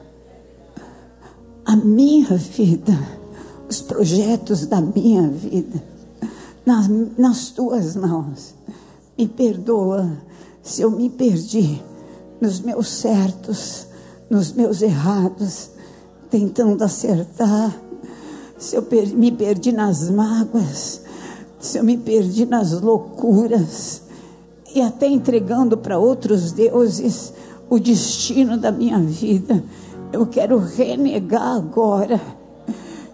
a 1.66 1.76
minha 1.76 2.36
vida, 2.38 2.98
os 3.68 3.82
projetos 3.82 4.66
da 4.66 4.80
minha 4.80 5.28
vida, 5.28 5.84
nas, 6.66 6.88
nas 7.18 7.50
tuas 7.50 7.96
mãos. 7.96 8.54
Me 9.18 9.28
perdoa 9.28 10.10
se 10.62 10.82
eu 10.82 10.92
me 10.92 11.10
perdi 11.10 11.82
nos 12.40 12.60
meus 12.60 12.88
certos, 12.88 13.88
nos 14.30 14.52
meus 14.52 14.82
errados, 14.82 15.72
tentando 16.30 16.84
acertar 16.84 17.76
se 18.58 18.76
eu 18.76 18.86
me 19.16 19.32
perdi 19.32 19.72
nas 19.72 20.10
mágoas, 20.10 21.02
se 21.60 21.78
eu 21.78 21.84
me 21.84 21.98
perdi 21.98 22.46
nas 22.46 22.72
loucuras, 22.72 24.02
e 24.74 24.82
até 24.82 25.08
entregando 25.08 25.78
para 25.78 25.98
outros 25.98 26.52
deuses 26.52 27.34
o 27.70 27.80
destino 27.80 28.58
da 28.58 28.72
minha 28.72 29.00
vida, 29.00 29.64
eu 30.12 30.26
quero 30.26 30.58
renegar 30.58 31.56
agora. 31.56 32.22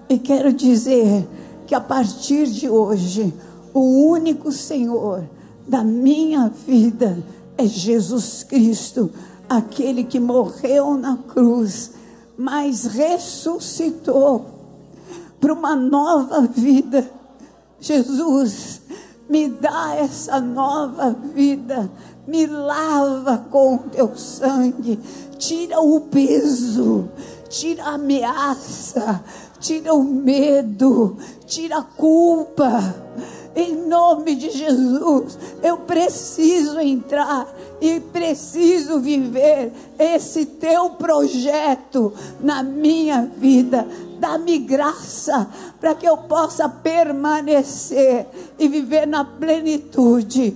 E 0.10 0.19
quero 0.19 0.51
dizer 0.51 1.27
que 1.65 1.73
a 1.73 1.82
partir 1.82 2.47
de 2.47 2.69
hoje, 2.69 3.34
o 3.73 4.08
único 4.10 4.51
Senhor 4.51 5.23
da 5.67 5.84
minha 5.84 6.51
vida 6.67 7.17
é 7.58 7.65
Jesus 7.65 8.43
Cristo, 8.43 9.10
aquele 9.49 10.03
que 10.03 10.19
morreu 10.19 10.97
na 10.97 11.17
cruz, 11.17 11.91
mas 12.38 12.86
ressuscitou 12.86 14.53
para 15.43 15.53
uma 15.53 15.75
nova 15.75 16.47
vida. 16.47 17.12
Jesus, 17.77 18.79
me 19.29 19.49
dá 19.49 19.93
essa 19.93 20.39
nova 20.39 21.13
vida, 21.36 21.91
me 22.25 22.47
lava 22.47 23.39
com 23.51 23.77
teu 23.77 24.15
sangue, 24.15 24.97
tira 25.38 25.82
o 25.82 25.99
peso, 25.99 27.10
tira 27.49 27.84
a 27.84 27.95
ameaça, 27.95 29.21
tira 29.60 29.93
o 29.93 30.01
medo, 30.01 31.17
tira 31.45 31.79
a 31.79 31.84
culpa. 31.84 32.95
Em 33.53 33.86
nome 33.86 34.36
de 34.36 34.49
Jesus, 34.49 35.38
eu 35.61 35.80
preciso 35.80 36.80
entrar 36.80 37.53
e 37.84 37.99
preciso 37.99 39.01
viver 39.01 39.73
esse 39.99 40.45
teu 40.45 40.91
projeto 40.91 42.13
na 42.39 42.63
minha 42.63 43.25
vida. 43.25 43.86
Dá-me 44.21 44.57
graça 44.59 45.49
para 45.81 45.93
que 45.93 46.07
eu 46.07 46.15
possa 46.15 46.69
permanecer 46.69 48.25
e 48.57 48.69
viver 48.69 49.05
na 49.05 49.25
plenitude, 49.25 50.55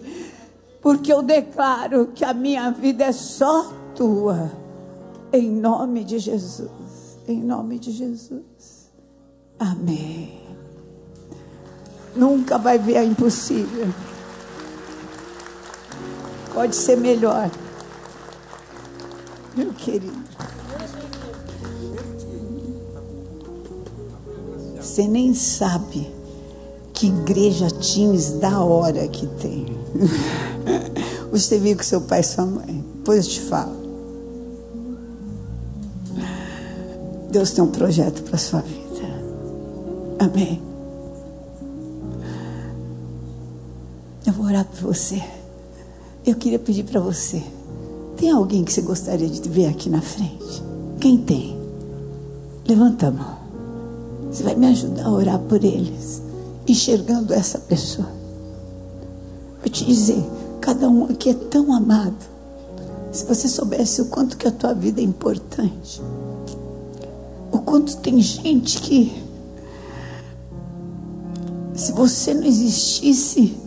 porque 0.82 1.12
eu 1.12 1.22
declaro 1.22 2.08
que 2.16 2.24
a 2.24 2.34
minha 2.34 2.72
vida 2.72 3.04
é 3.04 3.12
só 3.12 3.74
tua, 3.94 4.50
em 5.34 5.52
nome 5.52 6.06
de 6.06 6.20
Jesus, 6.20 7.20
em 7.28 7.44
nome 7.44 7.78
de 7.78 7.92
Jesus, 7.92 8.90
amém. 9.60 10.40
Nunca 12.16 12.58
vai 12.58 12.80
ver 12.80 12.96
a 13.00 13.04
impossível, 13.04 13.94
pode 16.58 16.76
ser 16.76 16.98
melhor, 16.98 17.52
meu 19.56 19.72
querido. 19.74 20.12
Você 24.82 25.08
nem 25.08 25.36
sabe 25.36 26.12
que 26.96 27.10
igreja 27.10 27.68
Teams 27.70 28.40
da 28.40 28.60
hora 28.60 29.08
que 29.08 29.28
tem. 29.28 29.68
Você 31.32 31.60
viu 31.60 31.78
com 31.78 31.84
seu 31.84 32.02
pai 32.02 32.22
e 32.22 32.24
sua 32.24 32.48
mãe. 32.48 32.84
Depois 32.96 33.28
eu 33.28 33.32
te 33.34 33.42
falo. 33.42 33.78
Deus 37.30 37.52
tem 37.52 37.64
um 37.64 37.70
projeto 37.70 38.24
para 38.24 38.40
sua 38.40 38.62
vida. 38.62 39.06
Amém. 40.18 40.60
Eu 44.26 44.34
vou 44.34 44.48
orar 44.48 44.66
por 44.66 44.80
você. 44.94 45.37
Eu 46.28 46.36
queria 46.36 46.60
pedir 46.60 46.84
para 46.84 47.00
você. 47.00 47.42
Tem 48.18 48.30
alguém 48.30 48.66
que 48.66 48.74
você 48.74 48.82
gostaria 48.82 49.30
de 49.30 49.48
ver 49.48 49.68
aqui 49.68 49.90
na 49.90 50.02
frente? 50.02 50.62
Quem 51.00 51.18
tem? 51.18 51.58
Levanta 52.68 53.08
a 53.08 53.12
mão. 53.12 53.38
Você 54.30 54.44
vai 54.44 54.54
me 54.54 54.68
ajudar 54.68 55.06
a 55.06 55.10
orar 55.10 55.40
por 55.40 55.64
eles, 55.64 56.22
enxergando 56.68 57.34
essa 57.34 57.60
pessoa. 57.60 58.10
Vou 59.62 59.72
te 59.72 59.86
dizer, 59.86 60.22
cada 60.60 60.90
um 60.90 61.06
aqui 61.06 61.30
é 61.30 61.34
tão 61.34 61.74
amado. 61.74 62.26
Se 63.14 63.24
você 63.24 63.48
soubesse 63.48 64.02
o 64.02 64.08
quanto 64.08 64.36
que 64.36 64.50
a 64.50 64.52
tua 64.52 64.74
vida 64.74 65.00
é 65.00 65.06
importante, 65.06 66.02
o 67.54 67.60
quanto 67.60 67.96
tem 68.00 68.20
gente 68.20 68.82
que, 68.82 69.24
se 71.74 71.94
você 71.94 72.34
não 72.34 72.44
existisse, 72.44 73.66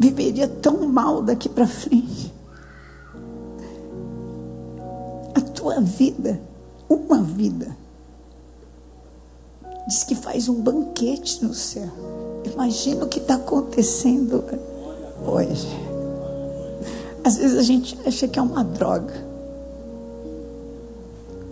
viveria 0.00 0.48
tão 0.48 0.88
mal 0.88 1.22
daqui 1.22 1.48
para 1.48 1.66
frente. 1.66 2.32
A 5.34 5.40
tua 5.42 5.78
vida, 5.80 6.40
uma 6.88 7.22
vida, 7.22 7.76
diz 9.86 10.02
que 10.02 10.14
faz 10.14 10.48
um 10.48 10.62
banquete 10.62 11.44
no 11.44 11.52
céu. 11.52 11.90
Imagina 12.50 13.04
o 13.04 13.08
que 13.08 13.18
está 13.18 13.34
acontecendo 13.34 14.42
hoje. 15.26 15.68
Às 17.22 17.36
vezes 17.36 17.58
a 17.58 17.62
gente 17.62 17.98
acha 18.06 18.26
que 18.26 18.38
é 18.38 18.42
uma 18.42 18.64
droga. 18.64 19.28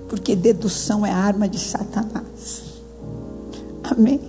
Porque 0.09 0.34
dedução 0.34 1.05
é 1.05 1.11
arma 1.11 1.46
de 1.46 1.59
Satanás. 1.59 2.62
Amém? 3.84 4.27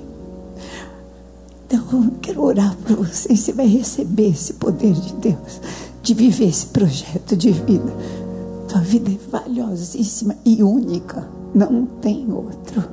Então, 1.72 2.04
eu 2.04 2.12
quero 2.20 2.44
orar 2.44 2.76
por 2.78 3.06
você. 3.06 3.36
Você 3.36 3.54
vai 3.54 3.68
receber 3.68 4.30
esse 4.30 4.54
poder 4.54 4.92
de 4.92 5.14
Deus, 5.14 5.62
de 6.02 6.16
viver 6.16 6.48
esse 6.48 6.66
projeto 6.66 7.36
de 7.36 7.52
vida. 7.52 7.94
Tua 8.68 8.82
vida 8.82 9.12
é 9.12 9.18
valiosíssima 9.30 10.36
e 10.44 10.64
única. 10.64 11.28
Não 11.54 11.86
tem 12.02 12.32
outro. 12.34 12.84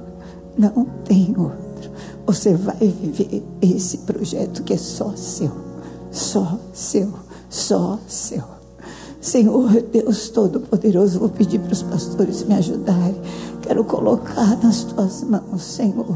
Não 0.59 0.85
tem 1.05 1.35
outro. 1.39 1.91
Você 2.27 2.55
vai 2.55 2.77
viver 2.77 3.43
esse 3.63 3.99
projeto 3.99 4.63
que 4.63 4.75
é 4.75 4.79
só 4.79 5.11
seu. 5.17 5.53
Só 6.11 6.59
seu. 6.75 7.15
Só 7.49 7.99
seu. 8.07 8.45
Senhor 9.23 9.71
Deus 9.91 10.29
Todo-Poderoso, 10.29 11.19
vou 11.19 11.31
pedir 11.31 11.61
para 11.61 11.73
os 11.73 11.83
pastores 11.83 12.45
me 12.45 12.55
ajudarem. 12.55 13.21
Quero 13.63 13.85
colocar 13.85 14.63
nas 14.63 14.85
tuas 14.85 15.25
mãos, 15.25 15.63
Senhor 15.63 16.15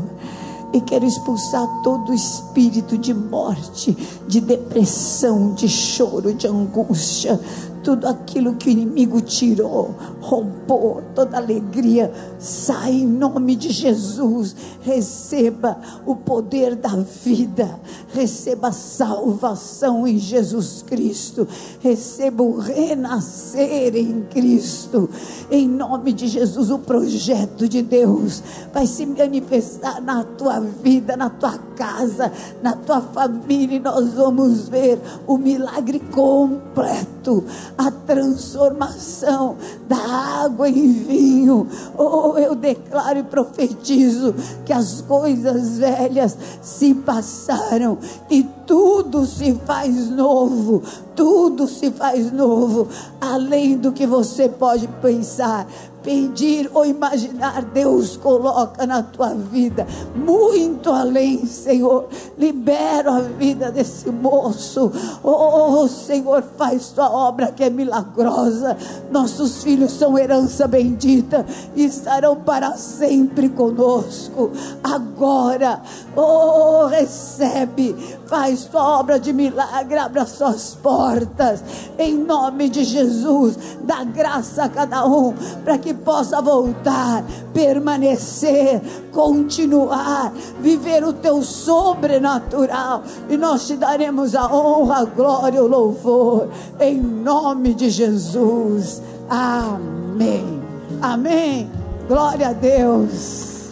e 0.72 0.80
quero 0.80 1.04
expulsar 1.04 1.66
todo 1.82 2.14
espírito 2.14 2.96
de 2.96 3.12
morte, 3.12 3.96
de 4.26 4.40
depressão, 4.40 5.52
de 5.52 5.68
choro, 5.68 6.32
de 6.32 6.46
angústia, 6.46 7.40
tudo 7.82 8.06
aquilo 8.06 8.54
que 8.54 8.68
o 8.68 8.72
inimigo 8.72 9.20
tirou, 9.20 9.94
roubou, 10.20 11.02
toda 11.14 11.36
alegria, 11.36 12.12
sai 12.38 12.92
em 12.92 13.06
nome 13.06 13.56
de 13.56 13.70
Jesus. 13.70 14.54
Receba 14.82 15.78
o 16.06 16.14
poder 16.16 16.74
da 16.74 16.96
vida, 17.24 17.78
receba 18.12 18.68
a 18.68 18.72
salvação 18.72 20.06
em 20.06 20.18
Jesus 20.18 20.84
Cristo, 20.86 21.46
receba 21.80 22.42
o 22.42 22.58
renascer 22.58 23.96
em 23.96 24.22
Cristo. 24.22 25.08
Em 25.50 25.68
nome 25.68 26.12
de 26.12 26.28
Jesus, 26.28 26.70
o 26.70 26.78
projeto 26.78 27.68
de 27.68 27.82
Deus 27.82 28.42
vai 28.72 28.86
se 28.86 29.04
manifestar 29.06 30.00
na 30.00 30.24
tua 30.24 30.60
vida, 30.60 31.16
na 31.16 31.30
tua 31.30 31.58
casa, 31.76 32.32
na 32.62 32.74
tua 32.74 33.00
família, 33.00 33.76
e 33.76 33.80
nós 33.80 34.14
vamos 34.14 34.68
ver 34.68 35.00
o 35.26 35.36
milagre 35.36 35.98
completo 35.98 37.44
a 37.80 37.90
transformação 37.90 39.56
da 39.88 39.96
água 40.44 40.68
em 40.68 40.92
vinho. 40.92 41.66
Oh, 41.96 42.36
eu 42.36 42.54
declaro 42.54 43.20
e 43.20 43.22
profetizo 43.22 44.34
que 44.66 44.72
as 44.72 45.00
coisas 45.00 45.78
velhas 45.78 46.36
se 46.60 46.94
passaram 46.94 47.96
e 48.30 48.42
tudo 48.66 49.24
se 49.24 49.54
faz 49.66 50.10
novo, 50.10 50.82
tudo 51.16 51.66
se 51.66 51.90
faz 51.90 52.30
novo, 52.30 52.86
além 53.20 53.78
do 53.78 53.92
que 53.92 54.06
você 54.06 54.48
pode 54.48 54.86
pensar 55.00 55.66
pedir 56.02 56.70
ou 56.72 56.84
imaginar, 56.84 57.62
Deus 57.62 58.16
coloca 58.16 58.86
na 58.86 59.02
tua 59.02 59.34
vida 59.34 59.86
muito 60.14 60.90
além, 60.90 61.46
Senhor. 61.46 62.06
Libera 62.38 63.16
a 63.16 63.20
vida 63.20 63.70
desse 63.70 64.10
moço. 64.10 64.90
Oh, 65.22 65.86
Senhor, 65.88 66.42
faz 66.56 66.88
tua 66.88 67.10
obra 67.10 67.52
que 67.52 67.64
é 67.64 67.70
milagrosa. 67.70 68.76
Nossos 69.10 69.62
filhos 69.62 69.92
são 69.92 70.18
herança 70.18 70.66
bendita 70.66 71.44
e 71.74 71.84
estarão 71.84 72.36
para 72.36 72.76
sempre 72.76 73.48
conosco. 73.48 74.50
Agora, 74.82 75.82
oh, 76.16 76.86
recebe, 76.86 77.94
faz 78.26 78.64
tua 78.64 78.98
obra 78.98 79.18
de 79.18 79.32
milagre, 79.32 79.98
abra 79.98 80.26
suas 80.26 80.74
portas 80.74 81.62
em 81.98 82.16
nome 82.16 82.68
de 82.68 82.84
Jesus. 82.84 83.56
Dá 83.82 84.04
graça 84.04 84.64
a 84.64 84.68
cada 84.68 85.06
um 85.06 85.34
para 85.64 85.78
que 85.78 85.89
que 85.90 85.94
possa 85.94 86.40
voltar, 86.40 87.24
permanecer, 87.52 88.80
continuar, 89.10 90.32
viver 90.60 91.02
o 91.02 91.12
teu 91.12 91.42
sobrenatural. 91.42 93.02
E 93.28 93.36
nós 93.36 93.66
te 93.66 93.76
daremos 93.76 94.36
a 94.36 94.46
honra, 94.46 94.98
a 95.00 95.04
glória, 95.04 95.62
o 95.62 95.66
louvor, 95.66 96.48
em 96.78 97.00
nome 97.00 97.74
de 97.74 97.90
Jesus. 97.90 99.02
Amém. 99.28 100.62
Amém. 101.02 101.68
Glória 102.06 102.50
a 102.50 102.52
Deus. 102.52 103.70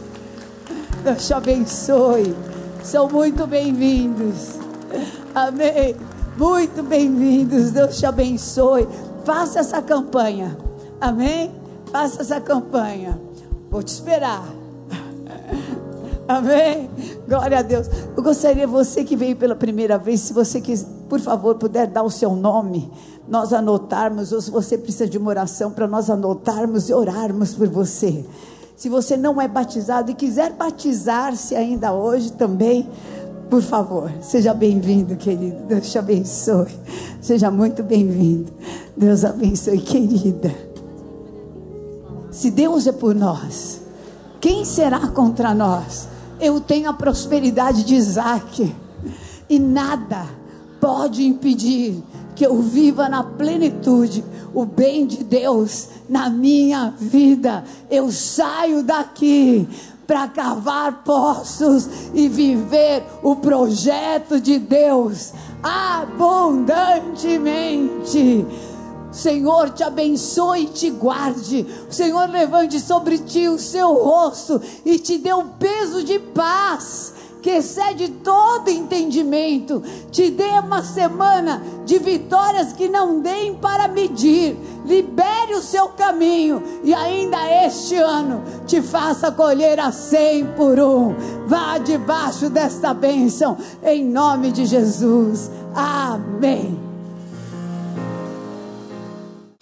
Deus 1.04 1.24
te 1.24 1.34
abençoe. 1.34 2.34
São 2.82 3.08
muito 3.08 3.46
bem-vindos. 3.46 4.58
Amém. 5.32 5.94
Muito 6.36 6.82
bem-vindos. 6.82 7.70
Deus 7.70 7.96
te 7.96 8.06
abençoe. 8.06 8.88
Faça 9.24 9.60
essa 9.60 9.80
campanha. 9.80 10.56
Amém? 11.00 11.57
Faça 11.90 12.22
essa 12.22 12.40
campanha. 12.40 13.18
Vou 13.70 13.82
te 13.82 13.88
esperar. 13.88 14.44
Amém? 16.28 16.90
Glória 17.26 17.58
a 17.58 17.62
Deus. 17.62 17.88
Eu 18.16 18.22
gostaria, 18.22 18.66
você 18.66 19.04
que 19.04 19.16
veio 19.16 19.36
pela 19.36 19.54
primeira 19.54 19.96
vez, 19.96 20.20
se 20.20 20.32
você 20.32 20.60
quis, 20.60 20.86
por 21.08 21.20
favor, 21.20 21.54
puder 21.54 21.86
dar 21.86 22.02
o 22.02 22.10
seu 22.10 22.34
nome, 22.34 22.90
nós 23.26 23.52
anotarmos, 23.52 24.32
ou 24.32 24.40
se 24.40 24.50
você 24.50 24.76
precisa 24.76 25.08
de 25.08 25.18
uma 25.18 25.30
oração 25.30 25.70
para 25.70 25.86
nós 25.86 26.10
anotarmos 26.10 26.88
e 26.88 26.94
orarmos 26.94 27.54
por 27.54 27.68
você. 27.68 28.24
Se 28.76 28.88
você 28.88 29.16
não 29.16 29.40
é 29.40 29.48
batizado 29.48 30.10
e 30.10 30.14
quiser 30.14 30.52
batizar-se 30.52 31.54
ainda 31.56 31.92
hoje 31.92 32.32
também, 32.32 32.88
por 33.50 33.62
favor, 33.62 34.10
seja 34.20 34.52
bem-vindo, 34.52 35.16
querido. 35.16 35.64
Deus 35.66 35.90
te 35.90 35.98
abençoe. 35.98 36.68
Seja 37.20 37.50
muito 37.50 37.82
bem-vindo. 37.82 38.52
Deus 38.96 39.24
abençoe, 39.24 39.80
querida. 39.80 40.67
Se 42.38 42.50
Deus 42.52 42.86
é 42.86 42.92
por 42.92 43.16
nós, 43.16 43.80
quem 44.40 44.64
será 44.64 45.08
contra 45.08 45.52
nós? 45.52 46.06
Eu 46.40 46.60
tenho 46.60 46.88
a 46.88 46.92
prosperidade 46.92 47.82
de 47.82 47.96
Isaac, 47.96 48.72
e 49.50 49.58
nada 49.58 50.24
pode 50.80 51.26
impedir 51.26 52.00
que 52.36 52.46
eu 52.46 52.62
viva 52.62 53.08
na 53.08 53.24
plenitude 53.24 54.24
o 54.54 54.64
bem 54.64 55.04
de 55.04 55.24
Deus 55.24 55.88
na 56.08 56.30
minha 56.30 56.94
vida. 56.96 57.64
Eu 57.90 58.12
saio 58.12 58.84
daqui 58.84 59.68
para 60.06 60.28
cavar 60.28 61.02
poços 61.02 61.88
e 62.14 62.28
viver 62.28 63.02
o 63.20 63.34
projeto 63.34 64.40
de 64.40 64.60
Deus 64.60 65.32
abundantemente. 65.60 68.46
Senhor 69.10 69.70
te 69.70 69.82
abençoe 69.82 70.64
e 70.64 70.66
te 70.66 70.90
guarde. 70.90 71.66
O 71.88 71.92
Senhor 71.92 72.28
levante 72.28 72.78
sobre 72.80 73.18
ti 73.18 73.48
o 73.48 73.58
seu 73.58 73.94
rosto 73.94 74.60
e 74.84 74.98
te 74.98 75.18
dê 75.18 75.32
um 75.32 75.48
peso 75.48 76.02
de 76.04 76.18
paz 76.18 77.14
que 77.42 77.50
excede 77.50 78.08
todo 78.08 78.68
entendimento, 78.68 79.82
te 80.10 80.30
dê 80.30 80.50
uma 80.62 80.82
semana 80.82 81.62
de 81.84 81.98
vitórias 81.98 82.72
que 82.72 82.88
não 82.88 83.20
deem 83.20 83.54
para 83.54 83.88
medir. 83.88 84.56
Libere 84.84 85.54
o 85.54 85.62
seu 85.62 85.88
caminho 85.88 86.62
e 86.82 86.94
ainda 86.94 87.38
este 87.64 87.96
ano 87.96 88.42
te 88.66 88.80
faça 88.80 89.30
colher 89.30 89.78
a 89.78 89.92
cem 89.92 90.46
por 90.56 90.78
um. 90.78 91.14
Vá 91.46 91.78
debaixo 91.78 92.48
desta 92.48 92.94
bênção, 92.94 93.56
em 93.82 94.04
nome 94.04 94.50
de 94.50 94.64
Jesus. 94.64 95.50
Amém. 95.74 96.87